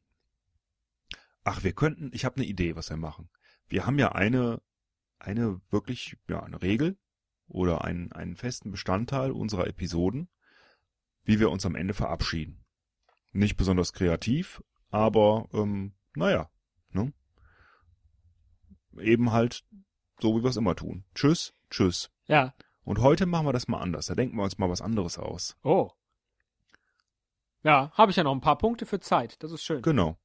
[1.44, 3.30] Ach, wir könnten, ich habe eine Idee, was wir machen.
[3.68, 4.60] Wir haben ja eine,
[5.18, 6.98] eine wirklich, ja, eine Regel
[7.48, 10.28] oder einen, einen festen Bestandteil unserer Episoden,
[11.24, 12.64] wie wir uns am Ende verabschieden.
[13.32, 16.50] Nicht besonders kreativ, aber, ähm, naja,
[16.90, 17.12] ne?
[18.98, 19.64] Eben halt
[20.20, 21.04] so, wie wir es immer tun.
[21.14, 22.10] Tschüss, tschüss.
[22.26, 22.54] Ja.
[22.82, 24.06] Und heute machen wir das mal anders.
[24.06, 25.56] Da denken wir uns mal was anderes aus.
[25.62, 25.90] Oh.
[27.62, 29.42] Ja, habe ich ja noch ein paar Punkte für Zeit.
[29.42, 29.82] Das ist schön.
[29.82, 30.16] Genau.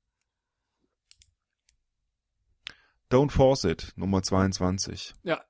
[3.09, 5.15] Don't Force It, Nummer 22.
[5.23, 5.43] Ja.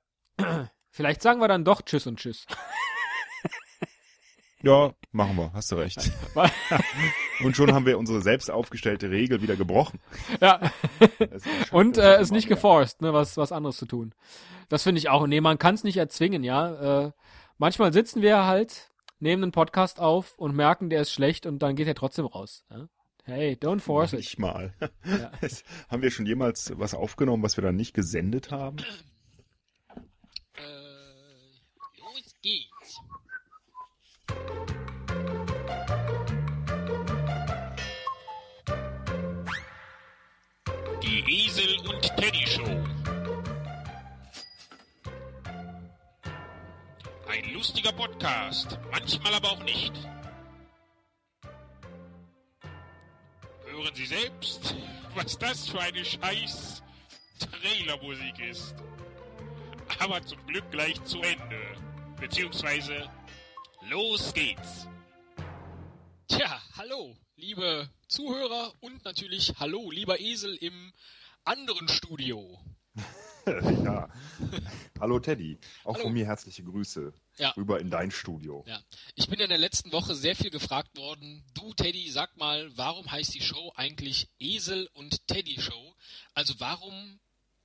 [0.92, 2.46] Vielleicht sagen wir dann doch Tschüss und Tschüss.
[4.64, 6.12] Ja, machen wir, hast du recht.
[7.44, 9.98] und schon haben wir unsere selbst aufgestellte Regel wieder gebrochen.
[10.40, 10.60] Ja.
[11.72, 14.14] und äh, ist nicht geforst, ne, was, was anderes zu tun.
[14.68, 15.26] Das finde ich auch.
[15.26, 17.06] Nee, man kann es nicht erzwingen, ja.
[17.06, 17.12] Äh,
[17.58, 21.74] manchmal sitzen wir halt, nehmen einen Podcast auf und merken, der ist schlecht und dann
[21.74, 22.64] geht er trotzdem raus.
[22.70, 22.88] Ja?
[23.24, 24.38] Hey, don't force it.
[24.38, 24.74] mal.
[25.04, 25.32] Ja.
[25.88, 28.76] haben wir schon jemals was aufgenommen, was wir dann nicht gesendet haben?
[30.54, 30.82] Äh,
[32.14, 33.00] los geht's.
[41.02, 42.84] Die Esel und Teddy Show.
[47.28, 49.92] Ein lustiger Podcast, manchmal aber auch nicht.
[53.66, 54.74] Hören Sie selbst,
[55.14, 56.82] was das für eine scheiß
[57.38, 58.74] Trailermusik ist.
[59.98, 61.91] Aber zum Glück gleich zu Ende.
[62.22, 63.10] Beziehungsweise,
[63.90, 64.86] los geht's.
[66.28, 70.92] Tja, hallo, liebe Zuhörer und natürlich hallo, lieber Esel im
[71.44, 72.60] anderen Studio.
[73.84, 74.08] ja.
[75.00, 75.58] Hallo Teddy.
[75.82, 76.04] Auch Hallo.
[76.04, 77.12] von mir herzliche Grüße.
[77.38, 77.50] Ja.
[77.56, 78.64] Rüber in dein Studio.
[78.68, 78.80] Ja.
[79.16, 81.44] Ich bin in der letzten Woche sehr viel gefragt worden.
[81.54, 85.96] Du, Teddy, sag mal, warum heißt die Show eigentlich Esel und Teddy Show?
[86.34, 87.18] Also warum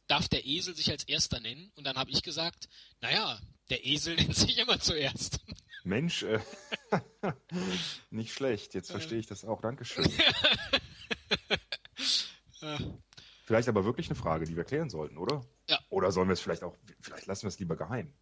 [0.07, 1.71] darf der Esel sich als erster nennen?
[1.75, 2.69] Und dann habe ich gesagt,
[3.01, 3.39] naja,
[3.69, 5.39] der Esel nennt sich immer zuerst.
[5.83, 6.39] Mensch, äh,
[8.09, 8.73] nicht schlecht.
[8.73, 9.61] Jetzt verstehe ich das auch.
[9.61, 10.11] Dankeschön.
[13.45, 15.45] Vielleicht aber wirklich eine Frage, die wir klären sollten, oder?
[15.69, 15.79] Ja.
[15.89, 18.13] Oder sollen wir es vielleicht auch, vielleicht lassen wir es lieber geheim.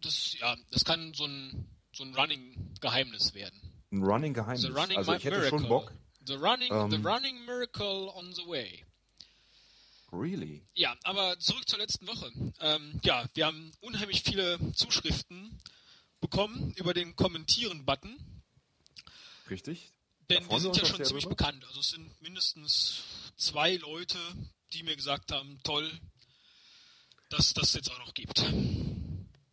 [0.00, 3.60] Das, ja, das kann so ein, so ein Running-Geheimnis werden.
[3.92, 4.64] Ein Running-Geheimnis?
[4.96, 5.60] Also ich hätte miracle.
[5.60, 5.92] schon Bock.
[6.26, 7.06] The running, um, the ähm.
[7.06, 8.84] running miracle on the way.
[10.18, 10.62] Really?
[10.74, 12.32] Ja, aber zurück zur letzten Woche.
[12.60, 15.58] Ähm, ja, wir haben unheimlich viele Zuschriften
[16.20, 18.16] bekommen über den Kommentieren-Button.
[19.50, 19.92] Richtig.
[20.30, 21.36] Denn wir sind ja schon ziemlich darüber?
[21.36, 21.64] bekannt.
[21.66, 23.02] Also es sind mindestens
[23.36, 24.18] zwei Leute,
[24.72, 25.90] die mir gesagt haben, toll,
[27.30, 28.42] dass das jetzt auch noch gibt.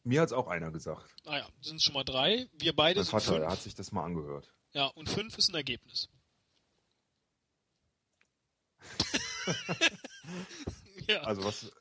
[0.03, 1.09] Mir hat es auch einer gesagt.
[1.25, 2.47] Ah ja, sind schon mal drei.
[2.53, 3.39] Wir beide mein sind Vater, fünf.
[3.43, 4.51] er hat sich das mal angehört.
[4.73, 6.09] Ja, und fünf ist ein Ergebnis.
[11.07, 11.21] ja.
[11.21, 11.71] Also was...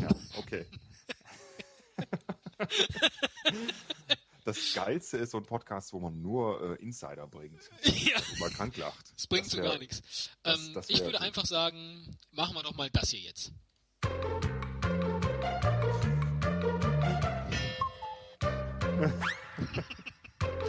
[0.00, 0.08] Ja,
[0.38, 0.66] okay.
[4.44, 7.70] das Geilste ist so ein Podcast, wo man nur äh, Insider bringt.
[7.84, 8.18] Ja.
[8.36, 9.12] Wo man krank lacht.
[9.14, 10.30] Das bringt das wär, so gar nichts.
[10.44, 11.20] Ähm, das, ich würde gut.
[11.22, 13.52] einfach sagen, machen wir doch mal das hier jetzt.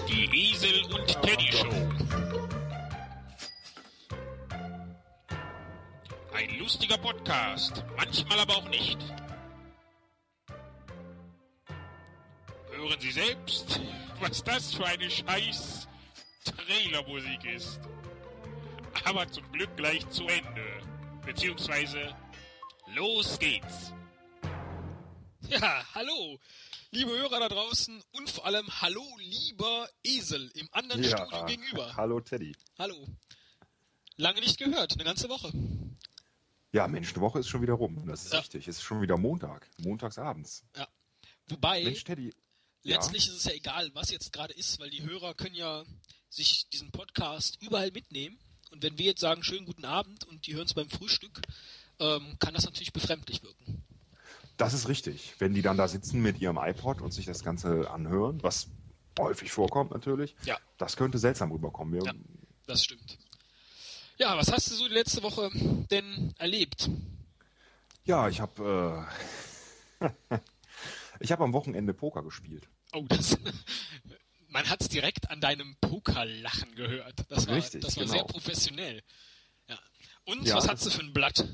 [0.07, 2.00] Die Esel und Teddy Show.
[6.41, 8.97] Ein lustiger Podcast, manchmal aber auch nicht.
[12.71, 13.79] Hören Sie selbst,
[14.19, 15.87] was das für eine scheiß
[16.43, 17.79] Trailermusik ist.
[19.03, 20.65] Aber zum Glück gleich zu Ende.
[21.23, 22.15] Beziehungsweise,
[22.95, 23.93] los geht's.
[25.47, 26.39] Ja, hallo,
[26.89, 31.95] liebe Hörer da draußen und vor allem hallo, lieber Esel im anderen ja, Studio gegenüber.
[31.95, 32.55] Hallo, Teddy.
[32.79, 33.05] Hallo.
[34.17, 35.51] Lange nicht gehört, eine ganze Woche.
[36.73, 38.05] Ja, Mensch, eine Woche ist schon wieder rum.
[38.07, 38.39] Das ist ja.
[38.39, 38.67] richtig.
[38.67, 39.69] Es ist schon wieder Montag.
[39.77, 40.63] Montagsabends.
[40.75, 40.87] Ja.
[41.49, 42.33] Wobei, Mensch, Teddy,
[42.83, 43.33] Letztlich ja.
[43.33, 45.83] ist es ja egal, was jetzt gerade ist, weil die Hörer können ja
[46.29, 48.39] sich diesen Podcast überall mitnehmen.
[48.71, 51.41] Und wenn wir jetzt sagen, schönen guten Abend und die hören es beim Frühstück,
[51.99, 53.83] ähm, kann das natürlich befremdlich wirken.
[54.57, 55.35] Das ist richtig.
[55.39, 58.67] Wenn die dann da sitzen mit ihrem iPod und sich das Ganze anhören, was
[59.19, 60.57] häufig vorkommt natürlich, ja.
[60.77, 61.93] das könnte seltsam rüberkommen.
[61.93, 62.13] Wir ja,
[62.65, 63.17] das stimmt.
[64.21, 65.49] Ja, was hast du so die letzte Woche
[65.89, 66.91] denn erlebt?
[68.05, 69.07] Ja, ich habe
[69.99, 70.07] äh,
[71.19, 72.69] Ich habe am Wochenende Poker gespielt.
[72.93, 73.35] Oh, das
[74.49, 77.15] man hat es direkt an deinem Pokerlachen gehört.
[77.29, 78.15] Das war, Richtig, das war genau.
[78.15, 79.01] sehr professionell.
[79.67, 79.79] Ja.
[80.25, 81.47] Und ja, was hast du für ein Blatt?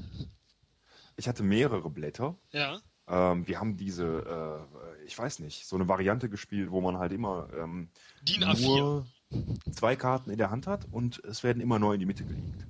[1.15, 2.37] Ich hatte mehrere Blätter.
[2.51, 2.81] Ja.
[3.07, 7.13] Ähm, wir haben diese, äh, ich weiß nicht, so eine Variante gespielt, wo man halt
[7.13, 7.91] immer ähm,
[8.23, 9.05] DIN A4.
[9.71, 12.65] Zwei Karten in der Hand hat und es werden immer neu in die Mitte gelegt.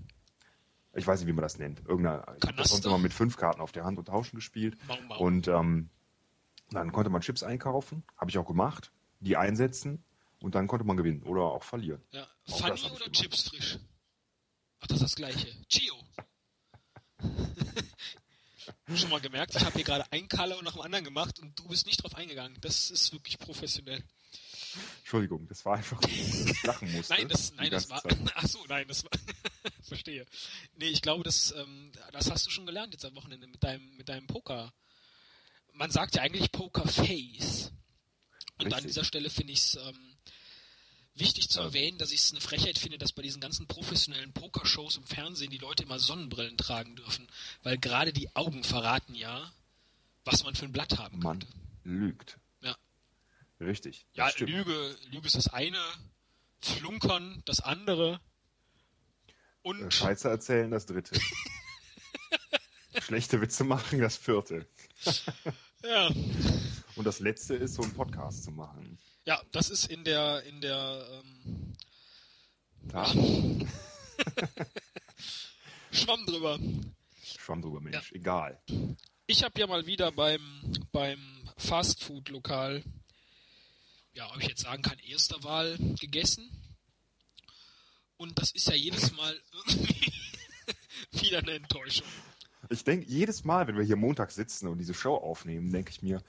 [0.94, 1.82] Ich weiß nicht, wie man das nennt.
[1.82, 4.78] Ich habe das sonst immer mit fünf Karten auf der Hand und tauschen gespielt.
[4.88, 5.20] Baum, Baum.
[5.20, 5.90] Und ähm,
[6.72, 10.04] dann konnte man Chips einkaufen, habe ich auch gemacht, die einsetzen
[10.40, 12.02] und dann konnte man gewinnen oder auch verlieren.
[12.12, 12.28] Ja.
[12.50, 13.78] Auch Funny oder Chips frisch?
[14.80, 15.48] Ach, das ist das gleiche.
[15.70, 15.96] Chio.
[18.96, 21.68] Schon mal gemerkt, ich habe hier gerade ein Color nach dem anderen gemacht und du
[21.68, 22.58] bist nicht drauf eingegangen.
[22.62, 24.04] Das ist wirklich professionell.
[25.00, 27.14] Entschuldigung, das war einfach, ich lachen musste.
[27.14, 28.04] nein, das, nein, das war,
[28.36, 29.12] ach so, nein, das war,
[29.84, 30.26] verstehe.
[30.78, 33.96] Nee, ich glaube, das, ähm, das hast du schon gelernt jetzt am Wochenende mit deinem,
[33.98, 34.74] mit deinem Poker.
[35.74, 37.72] Man sagt ja eigentlich Poker Face.
[38.60, 38.78] Und Richtig.
[38.78, 40.18] an dieser Stelle finde ich es ähm,
[41.20, 44.98] wichtig zu erwähnen, dass ich es eine Frechheit finde, dass bei diesen ganzen professionellen Pokershows
[44.98, 47.28] im Fernsehen die Leute immer Sonnenbrillen tragen dürfen.
[47.64, 49.52] Weil gerade die Augen verraten ja,
[50.26, 51.48] was man für ein Blatt haben man könnte.
[51.84, 52.38] lügt.
[53.60, 54.06] Richtig.
[54.14, 55.82] Ja, Lüge, Lüge ist das eine,
[56.62, 58.20] Flunkern das andere.
[59.62, 61.20] Und Scheiße erzählen das dritte.
[63.02, 64.68] Schlechte Witze machen das vierte.
[65.84, 66.10] ja.
[66.96, 68.98] Und das letzte ist, so einen Podcast zu machen.
[69.26, 71.74] Ja, das ist in der, in der, ähm,
[72.94, 73.06] ja.
[75.92, 76.60] Schwamm drüber.
[77.38, 78.18] Schwamm drüber, Mensch, ja.
[78.18, 78.62] egal.
[79.26, 80.42] Ich habe ja mal wieder beim,
[80.92, 81.20] beim
[81.58, 82.84] Fastfood-Lokal,
[84.18, 86.50] ja, ob ich jetzt sagen kann, erster Wahl gegessen.
[88.18, 89.40] Und das ist ja jedes Mal
[91.12, 92.08] wieder eine Enttäuschung.
[92.70, 96.02] Ich denke, jedes Mal, wenn wir hier Montag sitzen und diese Show aufnehmen, denke ich
[96.02, 96.24] mir,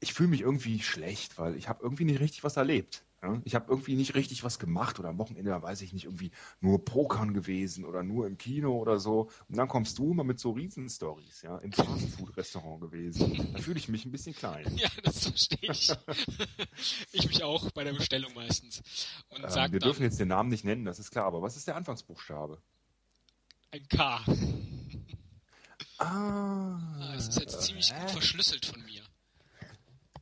[0.00, 3.02] ich fühle mich irgendwie schlecht, weil ich habe irgendwie nicht richtig was erlebt.
[3.22, 3.40] Ja?
[3.44, 6.84] Ich habe irgendwie nicht richtig was gemacht oder am Wochenende, weiß ich nicht, irgendwie nur
[6.84, 9.30] Pokern gewesen oder nur im Kino oder so.
[9.48, 13.52] Und dann kommst du immer mit so Riesenstories, ja, im Fastfood-Restaurant gewesen.
[13.52, 14.66] Da fühle ich mich ein bisschen klein.
[14.80, 15.92] Ja, das verstehe ich.
[17.12, 18.82] ich mich auch bei der Bestellung meistens.
[19.28, 21.42] Und ähm, sag wir dann, dürfen jetzt den Namen nicht nennen, das ist klar, aber
[21.42, 22.62] was ist der Anfangsbuchstabe?
[23.72, 24.24] Ein K.
[25.98, 27.12] Ah.
[27.12, 29.02] Das ist jetzt ziemlich gut verschlüsselt von mir.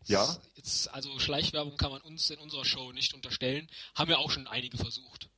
[0.09, 0.36] Ja.
[0.56, 3.68] Jetzt, also Schleichwerbung kann man uns in unserer Show nicht unterstellen.
[3.94, 5.28] Haben ja auch schon einige versucht.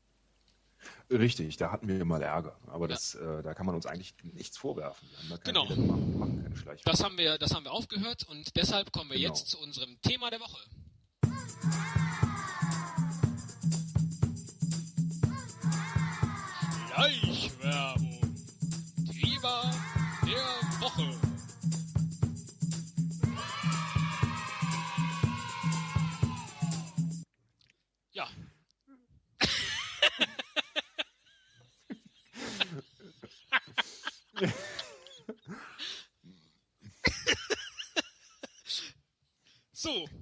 [1.10, 2.56] Richtig, da hatten wir mal Ärger.
[2.68, 2.94] Aber ja.
[2.94, 5.08] das, äh, da kann man uns eigentlich nichts vorwerfen.
[5.44, 5.64] Genau.
[5.64, 6.54] Machen,
[6.84, 9.28] das, haben wir, das haben wir aufgehört und deshalb kommen wir genau.
[9.28, 10.58] jetzt zu unserem Thema der Woche.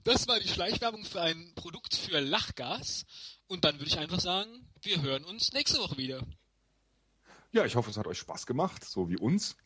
[0.08, 3.04] Das war die Schleichwerbung für ein Produkt für Lachgas.
[3.46, 6.26] Und dann würde ich einfach sagen, wir hören uns nächste Woche wieder.
[7.52, 9.56] Ja, ich hoffe, es hat euch Spaß gemacht, so wie uns.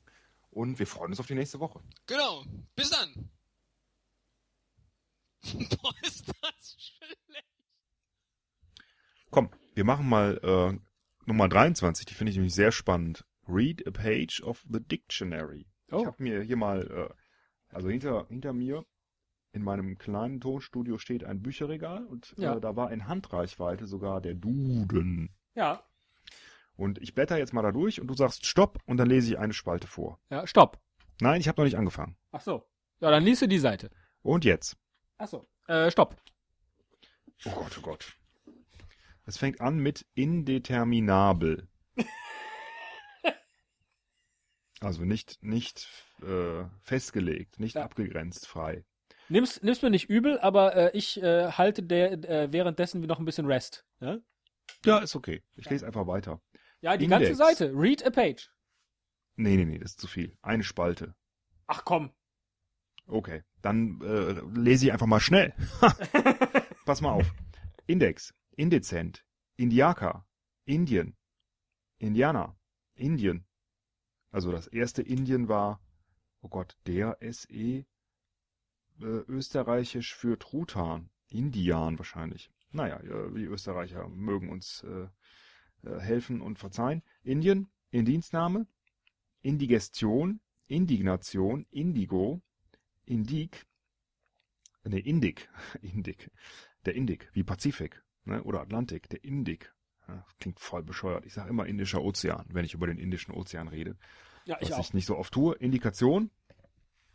[0.51, 1.80] Und wir freuen uns auf die nächste Woche.
[2.07, 2.45] Genau.
[2.74, 3.30] Bis dann.
[5.80, 7.47] Boah, ist das schlecht.
[9.30, 10.78] Komm, wir machen mal äh,
[11.24, 12.05] Nummer 23.
[12.05, 13.24] Die finde ich nämlich sehr spannend.
[13.47, 15.68] Read a page of the dictionary.
[15.93, 16.01] Oh.
[16.01, 18.84] Ich habe mir hier mal, äh, also hinter, hinter mir
[19.53, 22.57] in meinem kleinen Tonstudio steht ein Bücherregal und äh, ja.
[22.57, 25.30] äh, da war in Handreichweite sogar der Duden.
[25.55, 25.84] Ja.
[26.74, 29.38] Und ich blätter jetzt mal da durch und du sagst Stopp und dann lese ich
[29.38, 30.18] eine Spalte vor.
[30.30, 30.80] Ja, Stopp.
[31.20, 32.16] Nein, ich habe noch nicht angefangen.
[32.32, 32.66] Ach so.
[33.00, 33.90] Ja, dann liest du die Seite.
[34.22, 34.76] Und jetzt?
[35.18, 35.46] Ach so.
[35.66, 36.16] Äh, Stopp.
[37.44, 38.16] Oh Gott, oh Gott.
[39.26, 41.68] Es fängt an mit indeterminabel.
[44.80, 45.88] also nicht, nicht
[46.22, 47.84] äh, festgelegt, nicht ja.
[47.84, 48.84] abgegrenzt, frei.
[49.29, 53.25] Nimm's, nimm's mir nicht übel, aber äh, ich äh, halte der, äh, währenddessen noch ein
[53.25, 53.85] bisschen Rest.
[54.01, 54.18] Ja,
[54.85, 55.43] ja ist okay.
[55.55, 56.41] Ich lese einfach weiter.
[56.81, 57.23] Ja, die Index.
[57.23, 57.73] ganze Seite.
[57.75, 58.51] Read a page.
[59.37, 60.37] Nee, nee, nee, das ist zu viel.
[60.43, 61.14] Eine Spalte.
[61.66, 62.12] Ach komm.
[63.07, 65.55] Okay, dann äh, lese ich einfach mal schnell.
[66.85, 67.33] Pass mal auf.
[67.87, 69.25] Index, Indezent,
[69.57, 70.27] Indiaka,
[70.64, 71.16] Indien,
[71.99, 72.57] Indianer,
[72.95, 73.47] Indien.
[74.31, 75.81] Also das erste Indien war,
[76.41, 77.85] oh Gott, der SE
[79.01, 81.11] äh, österreichisch für Truthahn.
[81.28, 82.51] Indian wahrscheinlich.
[82.72, 85.09] Naja, die Österreicher mögen uns äh,
[85.88, 87.03] äh, helfen und verzeihen.
[87.22, 88.66] Indien, Indienstname,
[89.43, 92.40] Indigestion, Indignation, Indigo,
[93.05, 93.66] Indig,
[94.84, 95.49] nee, Indik,
[95.82, 96.30] Indik,
[96.86, 98.43] der Indik, wie Pazifik, ne?
[98.45, 99.74] oder Atlantik, der Indik.
[100.09, 101.26] Ja, klingt voll bescheuert.
[101.26, 103.97] Ich sage immer Indischer Ozean, wenn ich über den Indischen Ozean rede.
[104.45, 104.80] Ja, ich was auch.
[104.80, 105.55] ich nicht so oft tue.
[105.57, 106.30] Indikation,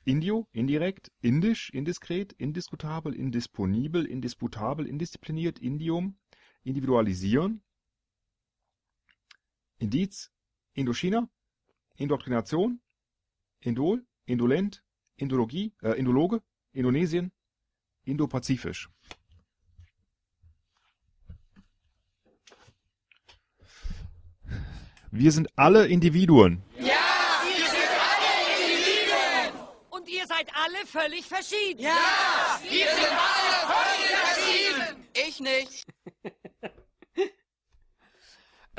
[0.08, 6.18] Indio, indirekt, indisch, indiskret, indiskutabel, indisponibel, indisputabel, indiszipliniert, Indium,
[6.64, 7.62] individualisieren,
[9.80, 10.32] Indiz,
[10.76, 11.30] Indochina,
[11.98, 12.80] Indoktrination,
[13.60, 14.82] Indol, Indolent,
[15.18, 16.42] Indologie, äh, Indologe,
[16.72, 17.34] Indonesien,
[18.06, 18.90] Indopazifisch.
[25.12, 26.64] Wir sind alle Individuen.
[32.68, 33.36] Und ihr seid alle
[33.76, 35.06] völlig verschieden.
[35.28, 35.86] Ich nicht.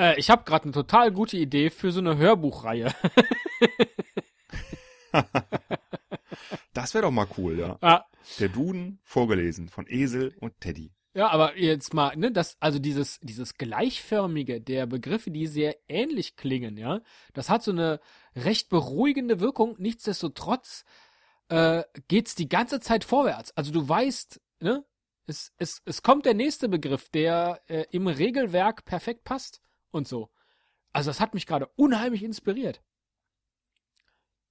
[0.01, 2.95] Äh, ich habe gerade eine total gute Idee für so eine Hörbuchreihe.
[6.73, 7.77] Das wäre doch mal cool, ja.
[7.83, 8.07] ja,
[8.39, 10.93] Der Duden vorgelesen von Esel und Teddy.
[11.15, 16.37] ja, aber jetzt mal, ne, das, also dieses, dieses Gleichförmige der Begriffe, die sehr ähnlich
[16.37, 17.01] klingen, ja,
[17.35, 17.99] das hat so eine
[18.37, 19.75] recht beruhigende Wirkung.
[19.79, 20.85] Nichtsdestotrotz
[21.49, 23.57] äh, geht's die ganze Zeit vorwärts.
[23.57, 24.85] Also du weißt, ne,
[25.27, 30.31] es, es, es kommt der nächste Begriff, der äh, im Regelwerk perfekt passt und so.
[30.93, 32.83] Also das hat mich gerade unheimlich inspiriert.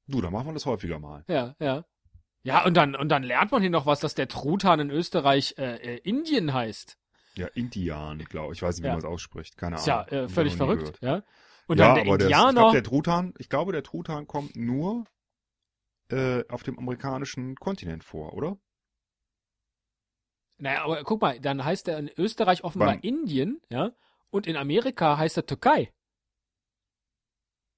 [0.08, 1.24] Du, dann machen wir das häufiger mal.
[1.28, 1.84] Ja, ja.
[2.44, 5.56] Ja, und dann, und dann lernt man hier noch was, dass der Truthahn in Österreich
[5.58, 6.98] äh, äh, Indien heißt.
[7.36, 8.62] Ja, Indian, glaube ich.
[8.62, 8.94] weiß nicht, wie Ja.
[8.94, 9.58] man es ausspricht.
[9.58, 10.12] Keine Ist ja Ahnung.
[10.22, 11.24] äh, ich völlig verrückt, ja.
[11.68, 12.54] Und ja, dann der aber das, ich Indianer.
[12.54, 15.04] glaube, der Truthahn, ich glaube, der Truthahn kommt nur
[16.10, 18.58] äh, auf dem amerikanischen Kontinent vor, oder?
[20.60, 23.92] naja, aber guck mal, dann heißt er in Österreich offenbar Beim- Indien, ja.
[24.32, 25.94] Und in Amerika heißt er Türkei.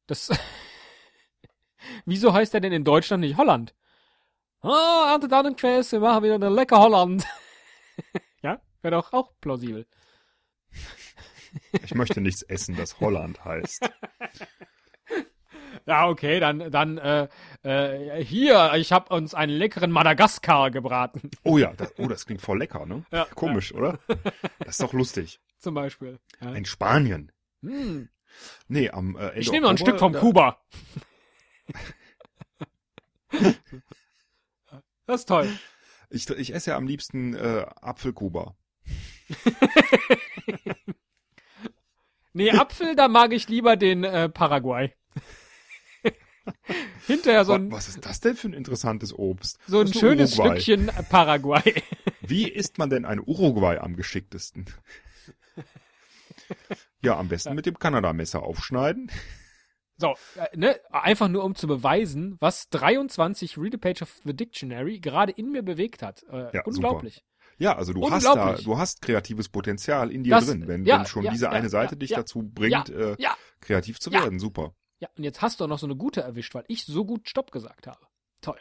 [0.07, 0.29] Das.
[2.05, 3.75] Wieso heißt er denn in Deutschland nicht Holland?
[4.61, 7.25] Ah, Ernte dann Quäs, wir machen wieder eine lecker Holland.
[8.41, 9.85] ja, wäre doch auch plausibel.
[11.83, 13.89] Ich möchte nichts essen, das Holland heißt.
[15.89, 17.27] Ja, okay, dann, dann, äh,
[17.63, 22.41] äh, hier, ich habe uns einen leckeren Madagaskar gebraten, Oh ja, das, oh, das klingt
[22.43, 23.03] voll lecker, ne?
[23.11, 23.97] Ja, Komisch, oder?
[24.59, 25.39] Das ist doch lustig.
[25.57, 26.19] zum Beispiel.
[26.41, 26.51] Ja.
[26.51, 27.31] Ein Spanien.
[27.63, 28.07] Hm.
[28.67, 30.61] Nee, am äh, Ende Ich nehme noch ein Stück vom da- Kuba.
[35.07, 35.49] das ist toll.
[36.11, 38.55] Ich, ich esse ja am liebsten äh, Apfelkuba.
[42.31, 44.93] Nee, Apfel, da mag ich lieber den äh, Paraguay.
[47.07, 49.57] Hinterher so ein, Was ist das denn für ein interessantes Obst?
[49.67, 50.59] so ein schönes Uruguay.
[50.59, 51.83] Stückchen Paraguay.
[52.21, 54.65] Wie isst man denn ein Uruguay am geschicktesten?
[57.01, 59.09] Ja, am besten mit dem Kanadamesser aufschneiden.
[59.97, 64.33] So, äh, ne, einfach nur um zu beweisen, was 23 Read a Page of the
[64.33, 66.23] Dictionary gerade in mir bewegt hat.
[66.31, 67.23] Äh, Ja, unglaublich.
[67.57, 70.99] Ja, also du hast da, du hast kreatives Potenzial in dir Das- drin, wenn, ja,
[70.99, 73.17] wenn schon ja, diese eine Seite dich dazu bringt, äh,
[73.59, 74.39] kreativ zu werden.
[74.39, 74.73] Super.
[74.99, 77.29] Ja, und jetzt hast du auch noch so eine gute erwischt, weil ich so gut
[77.29, 78.05] Stopp gesagt habe.
[78.41, 78.59] Toll.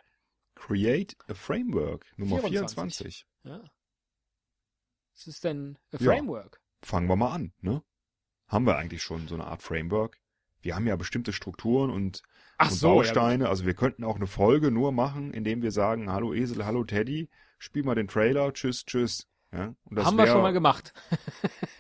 [0.55, 3.25] Create a Framework, Nummer 24.
[3.25, 3.27] 24.
[3.45, 3.61] Ja.
[5.15, 6.13] Was ist denn a Ja.
[6.13, 6.61] Framework?
[6.83, 7.83] Fangen wir mal an, ne?
[8.47, 10.19] Haben wir eigentlich schon so eine Art Framework?
[10.61, 12.23] Wir haben ja bestimmte Strukturen und,
[12.57, 13.49] Ach und so, ja, Bausteine.
[13.49, 17.29] also wir könnten auch eine Folge nur machen, indem wir sagen, hallo Esel, hallo Teddy,
[17.59, 19.29] spiel mal den Trailer, tschüss, tschüss.
[19.53, 19.75] Ja?
[19.97, 20.93] Haben wir schon mal gemacht.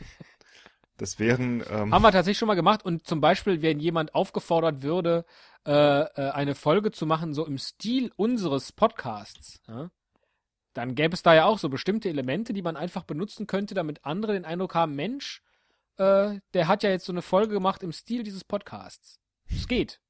[0.99, 4.83] Das wären, ähm, Haben wir tatsächlich schon mal gemacht und zum Beispiel, wenn jemand aufgefordert
[4.83, 5.25] würde,
[5.65, 9.91] äh, äh, eine Folge zu machen, so im Stil unseres Podcasts, ja,
[10.75, 14.05] dann gäbe es da ja auch so bestimmte Elemente, die man einfach benutzen könnte, damit
[14.05, 15.43] andere den Eindruck haben, Mensch,
[15.99, 19.21] äh, der hat ja jetzt so eine Folge gemacht im Stil dieses Podcasts.
[19.49, 20.01] Es geht.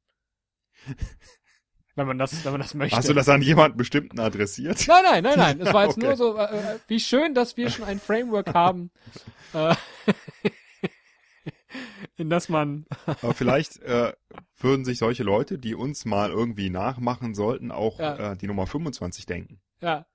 [1.98, 2.96] wenn man das, wenn man das möchte.
[2.96, 4.86] hast du das an jemanden bestimmten adressiert?
[4.86, 5.60] Nein, nein, nein, nein.
[5.60, 6.06] Es war jetzt Okay.
[6.06, 8.90] nur so, äh, äh, wie schön, dass wir schon ein Framework haben,
[9.52, 9.74] äh,
[12.18, 12.84] in das man
[13.22, 14.12] Aber vielleicht äh,
[14.58, 18.32] würden sich solche Leute, die uns mal irgendwie nachmachen sollten, auch Ja.
[18.32, 19.60] äh, die Nummer 25 denken.
[19.80, 20.06] ja,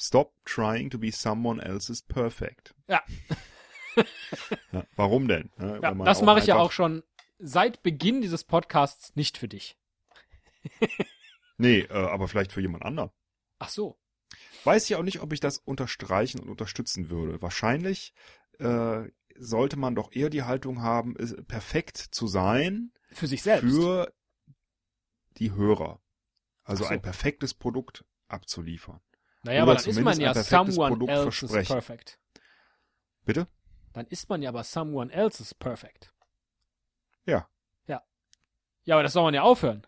[0.00, 2.74] Stop trying to be someone else's perfect.
[2.86, 3.02] Ja.
[4.72, 5.50] ja warum denn?
[5.58, 7.02] Ja, Ja, das mache ich ja auch schon
[7.40, 9.76] seit Beginn dieses Podcasts nicht für dich.
[11.60, 13.10] Nee, äh, aber vielleicht für jemand anderen.
[13.58, 13.98] Ach so.
[14.62, 17.42] Weiß ich auch nicht, ob ich das unterstreichen und unterstützen würde.
[17.42, 18.14] Wahrscheinlich
[18.60, 19.08] äh,
[19.38, 21.14] sollte man doch eher die Haltung haben,
[21.46, 23.74] perfekt zu sein Für sich selbst.
[23.74, 24.12] für
[25.38, 26.00] die Hörer.
[26.64, 26.90] Also so.
[26.90, 29.00] ein perfektes Produkt abzuliefern.
[29.42, 31.72] naja, oder aber dann ist man ja someone Produkt else's versprechen.
[31.72, 32.18] perfect.
[33.24, 33.46] Bitte?
[33.92, 36.12] Dann ist man ja aber someone else's perfect.
[37.24, 37.48] Ja.
[37.86, 38.02] Ja.
[38.84, 39.86] Ja, aber das soll man ja aufhören.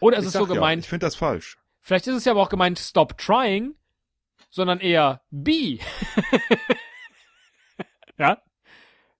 [0.00, 1.58] Oder ist Ich es so ja, gemeint, ich finde das falsch.
[1.80, 3.74] Vielleicht ist es ja aber auch gemeint Stop Trying,
[4.50, 5.78] sondern eher Be.
[8.18, 8.42] ja?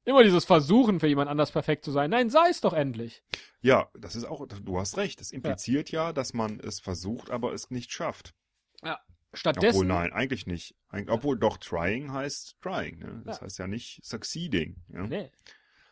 [0.05, 2.11] Immer dieses Versuchen, für jemand anders perfekt zu sein.
[2.11, 3.23] Nein, sei es doch endlich.
[3.61, 5.21] Ja, das ist auch, du hast recht.
[5.21, 8.35] Das impliziert ja, ja dass man es versucht, aber es nicht schafft.
[8.83, 8.99] Ja.
[9.33, 9.69] Stattdessen.
[9.69, 10.75] Obwohl, nein, eigentlich nicht.
[10.89, 12.99] Eig obwohl doch trying heißt trying.
[12.99, 13.23] Ne?
[13.25, 13.43] Das Ja.
[13.43, 14.83] heißt ja nicht succeeding.
[14.89, 15.07] Ja?
[15.07, 15.31] Nee.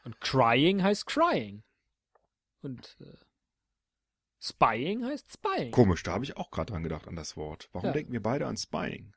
[0.05, 1.63] Und crying heißt crying.
[2.63, 3.17] Und äh,
[4.41, 5.71] spying heißt spying.
[5.71, 7.69] Komisch, da habe ich auch gerade dran gedacht an das Wort.
[7.73, 7.93] Warum Ja.
[7.93, 9.15] denken wir beide an spying?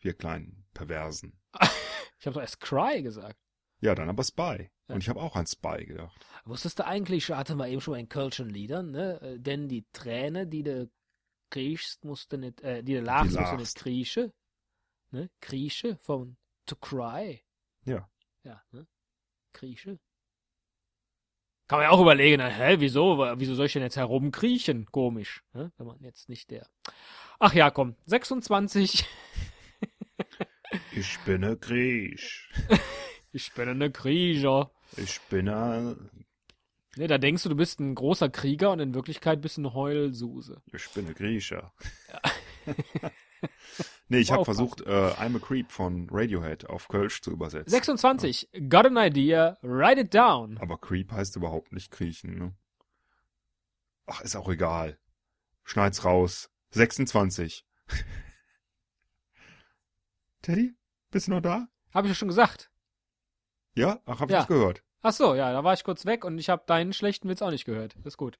[0.00, 1.38] Wir kleinen Perversen.
[2.22, 3.36] Ich habe doch erst cry gesagt.
[3.80, 4.70] Ja, dann aber Spy.
[4.86, 4.94] Ja.
[4.94, 6.24] Und ich habe auch an Spy gedacht.
[6.44, 9.20] Wusstest du eigentlich, hatten wir eben schon in Kölschen Liedern, ne?
[9.20, 10.88] Äh, Denn die Träne, die du
[11.50, 14.32] kriechst, musst du nicht, äh, die du lachst, musst du nicht kriechen.
[15.10, 15.30] Ne?
[15.40, 17.42] Krieche von to cry.
[17.86, 18.08] Ja.
[18.44, 18.86] Ja, ne?
[19.52, 19.98] Krieche.
[21.66, 24.86] Kann man ja auch überlegen, na, hä, wieso, wieso soll ich denn jetzt herumkriechen?
[24.92, 25.72] Komisch, ne?
[25.76, 26.68] Wenn man jetzt nicht der.
[27.40, 29.04] Ach ja, komm, 26.
[31.02, 32.48] Ich bin ein Griech.
[33.34, 34.70] Ich bin eine Krieger.
[34.98, 36.10] Ich bin ein,
[36.96, 39.74] Ne, da denkst du, du bist ein großer Krieger und in Wirklichkeit bist du eine
[39.74, 40.62] Heulsuse.
[40.72, 41.72] ich bin ein Griecher.
[44.08, 47.70] nee, ich habe versucht, äh, I'm a Creep von Radiohead auf Kölsch zu übersetzen.
[47.70, 48.50] 26.
[48.68, 50.58] Got an idea, write it down.
[50.58, 52.54] Aber Creep heißt überhaupt nicht kriechen, ne?
[54.06, 54.98] Ach, ist auch egal.
[55.64, 56.50] Schneid's raus.
[56.72, 57.64] 26.
[60.42, 60.74] Teddy,
[61.12, 61.68] bist du noch da?
[61.94, 62.70] Habe ich ja schon gesagt.
[63.76, 64.00] Ja?
[64.06, 64.40] Ach, hab ich Ja.
[64.40, 64.82] nicht gehört.
[65.02, 67.50] Ach so, ja, da war ich kurz weg und ich habe deinen schlechten Witz auch
[67.50, 67.94] nicht gehört.
[68.04, 68.38] Ist gut.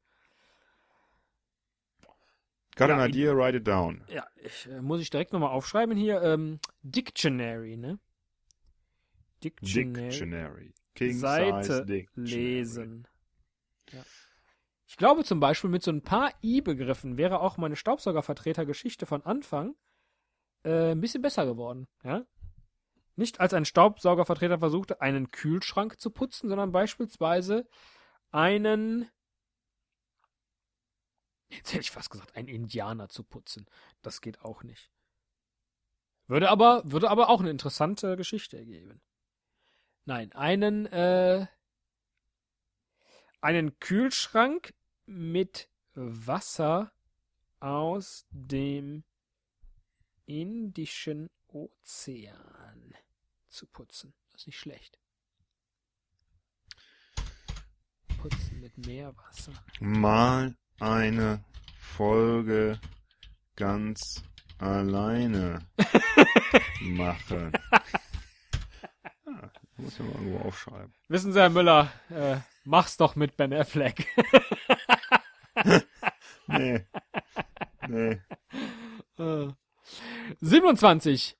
[2.77, 4.03] Got Ja, an idea, write it down.
[4.09, 6.23] Ja, ich, äh, muss ich direkt nochmal aufschreiben hier.
[6.23, 7.99] Ähm, Dictionary, ne?
[9.45, 10.09] Dictionary.
[10.09, 10.75] Dictionary.
[10.95, 12.31] King Seite Dictionary.
[12.31, 13.09] lesen.
[13.93, 14.03] Ja.
[14.87, 19.75] Ich glaube zum Beispiel, mit so ein paar I-Begriffen wäre auch meine Staubsaugervertreter-Geschichte von Anfang
[20.65, 21.89] äh, ein bisschen besser geworden.
[22.05, 22.25] Ja?
[23.15, 27.69] Nicht als ein Staubsaugervertreter versuchte, einen Kühlschrank zu putzen, sondern beispielsweise
[28.31, 29.11] einen.
[31.51, 33.67] Jetzt hätte ich fast gesagt, einen Indianer zu putzen.
[34.01, 34.91] Das geht auch nicht.
[36.27, 39.03] Würde aber, würde aber auch eine interessante Geschichte ergeben.
[40.07, 41.47] Nein, einen, äh,
[43.43, 44.73] einen Kühlschrank
[45.05, 46.93] mit Wasser
[47.61, 49.05] aus dem
[50.25, 52.95] Indischen Ozean
[53.49, 54.13] zu putzen.
[54.33, 54.99] Das ist nicht schlecht.
[58.19, 59.53] Putzen mit Meerwasser.
[59.81, 61.45] Mal eine
[61.77, 62.81] Folge
[63.57, 64.23] ganz
[64.59, 65.59] alleine
[66.83, 67.53] machen.
[69.27, 70.95] Ah, muss ich mal irgendwo aufschreiben.
[71.09, 74.07] Wissen Sie, Herr Müller, äh, mach's doch mit Ben Affleck.
[76.49, 76.85] Nee.
[77.89, 78.21] Nee.
[79.19, 79.49] Äh,
[80.41, 81.37] 27.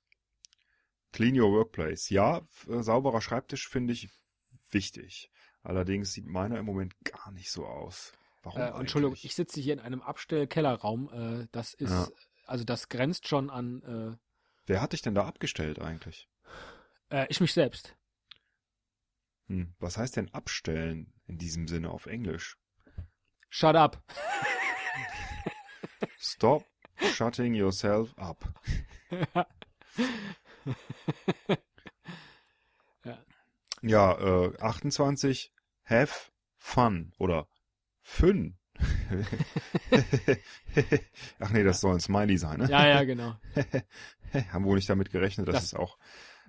[1.13, 2.09] Clean your workplace.
[2.09, 4.09] Ja, äh, sauberer Schreibtisch finde ich
[4.71, 5.31] wichtig.
[5.61, 8.11] Allerdings sieht meiner im Moment gar nicht so aus.
[8.41, 8.59] Warum?
[8.59, 11.43] Äh, Entschuldigung, ich sitze hier in einem Abstellkellerraum.
[11.43, 12.07] Äh, das ist, Ja.
[12.45, 14.19] also das grenzt schon an
[14.65, 16.29] Wer hat dich denn da abgestellt eigentlich?
[17.09, 17.95] äh, äh, ich mich selbst.
[19.47, 22.57] Hm, was heißt denn abstellen in diesem Sinne auf Englisch?
[23.49, 24.01] Shut up.
[26.17, 26.65] Stop
[27.13, 28.53] shutting yourself up.
[33.05, 33.17] Ja.
[33.81, 35.51] Ja, äh, 28,
[35.85, 37.47] have fun oder
[38.01, 38.57] fun.
[41.39, 42.69] Ach nee, das soll ein Smiley sein, ne?
[42.69, 43.35] Ja, ja, genau.
[44.51, 45.97] Haben wohl nicht damit gerechnet, dass Das- es auch.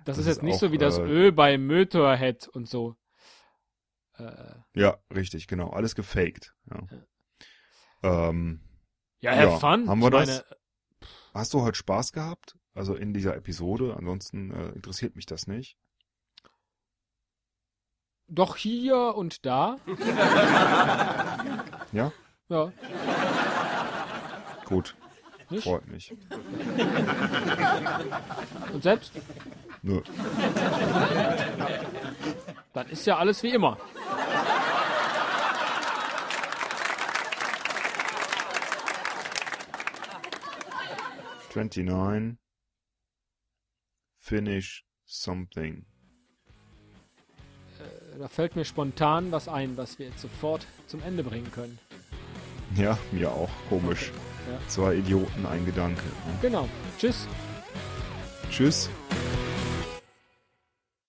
[0.05, 2.95] Das, Das ist jetzt nicht auch, so wie das äh, Ö bei Motorhead und so.
[4.17, 5.71] Äh, Ja, richtig, genau.
[5.71, 6.53] Alles gefaked.
[6.69, 6.87] Ja.
[8.29, 8.61] Ähm,
[9.19, 9.87] ja, have Ja, fun.
[9.89, 10.27] haben wir ich das?
[10.27, 10.45] meine,
[11.33, 12.55] hast du heute Spaß gehabt?
[12.75, 13.95] Also in dieser Episode?
[13.97, 15.77] Ansonsten äh, interessiert mich das nicht.
[18.27, 19.77] doch hier und da.
[21.91, 22.11] Ja?
[22.49, 22.71] Ja.
[24.65, 24.95] Gut.
[25.49, 25.63] Nicht?
[25.63, 26.11] Freut mich.
[28.73, 29.13] Und selbst?
[29.81, 30.01] Nö.
[32.73, 33.77] Dann ist ja alles wie immer.
[41.51, 42.37] Twenty-nine.
[44.25, 45.85] Finish something.
[48.17, 51.77] Da fällt mir spontan was ein, was wir jetzt sofort zum Ende bringen können.
[52.75, 53.51] Ja, mir auch.
[53.69, 54.11] Komisch.
[54.49, 54.67] Ja.
[54.67, 56.01] Zwei Idioten, ein Gedanke.
[56.01, 56.37] ne?
[56.41, 56.67] Genau.
[56.97, 57.27] Tschüss.
[58.49, 58.89] Tschüss.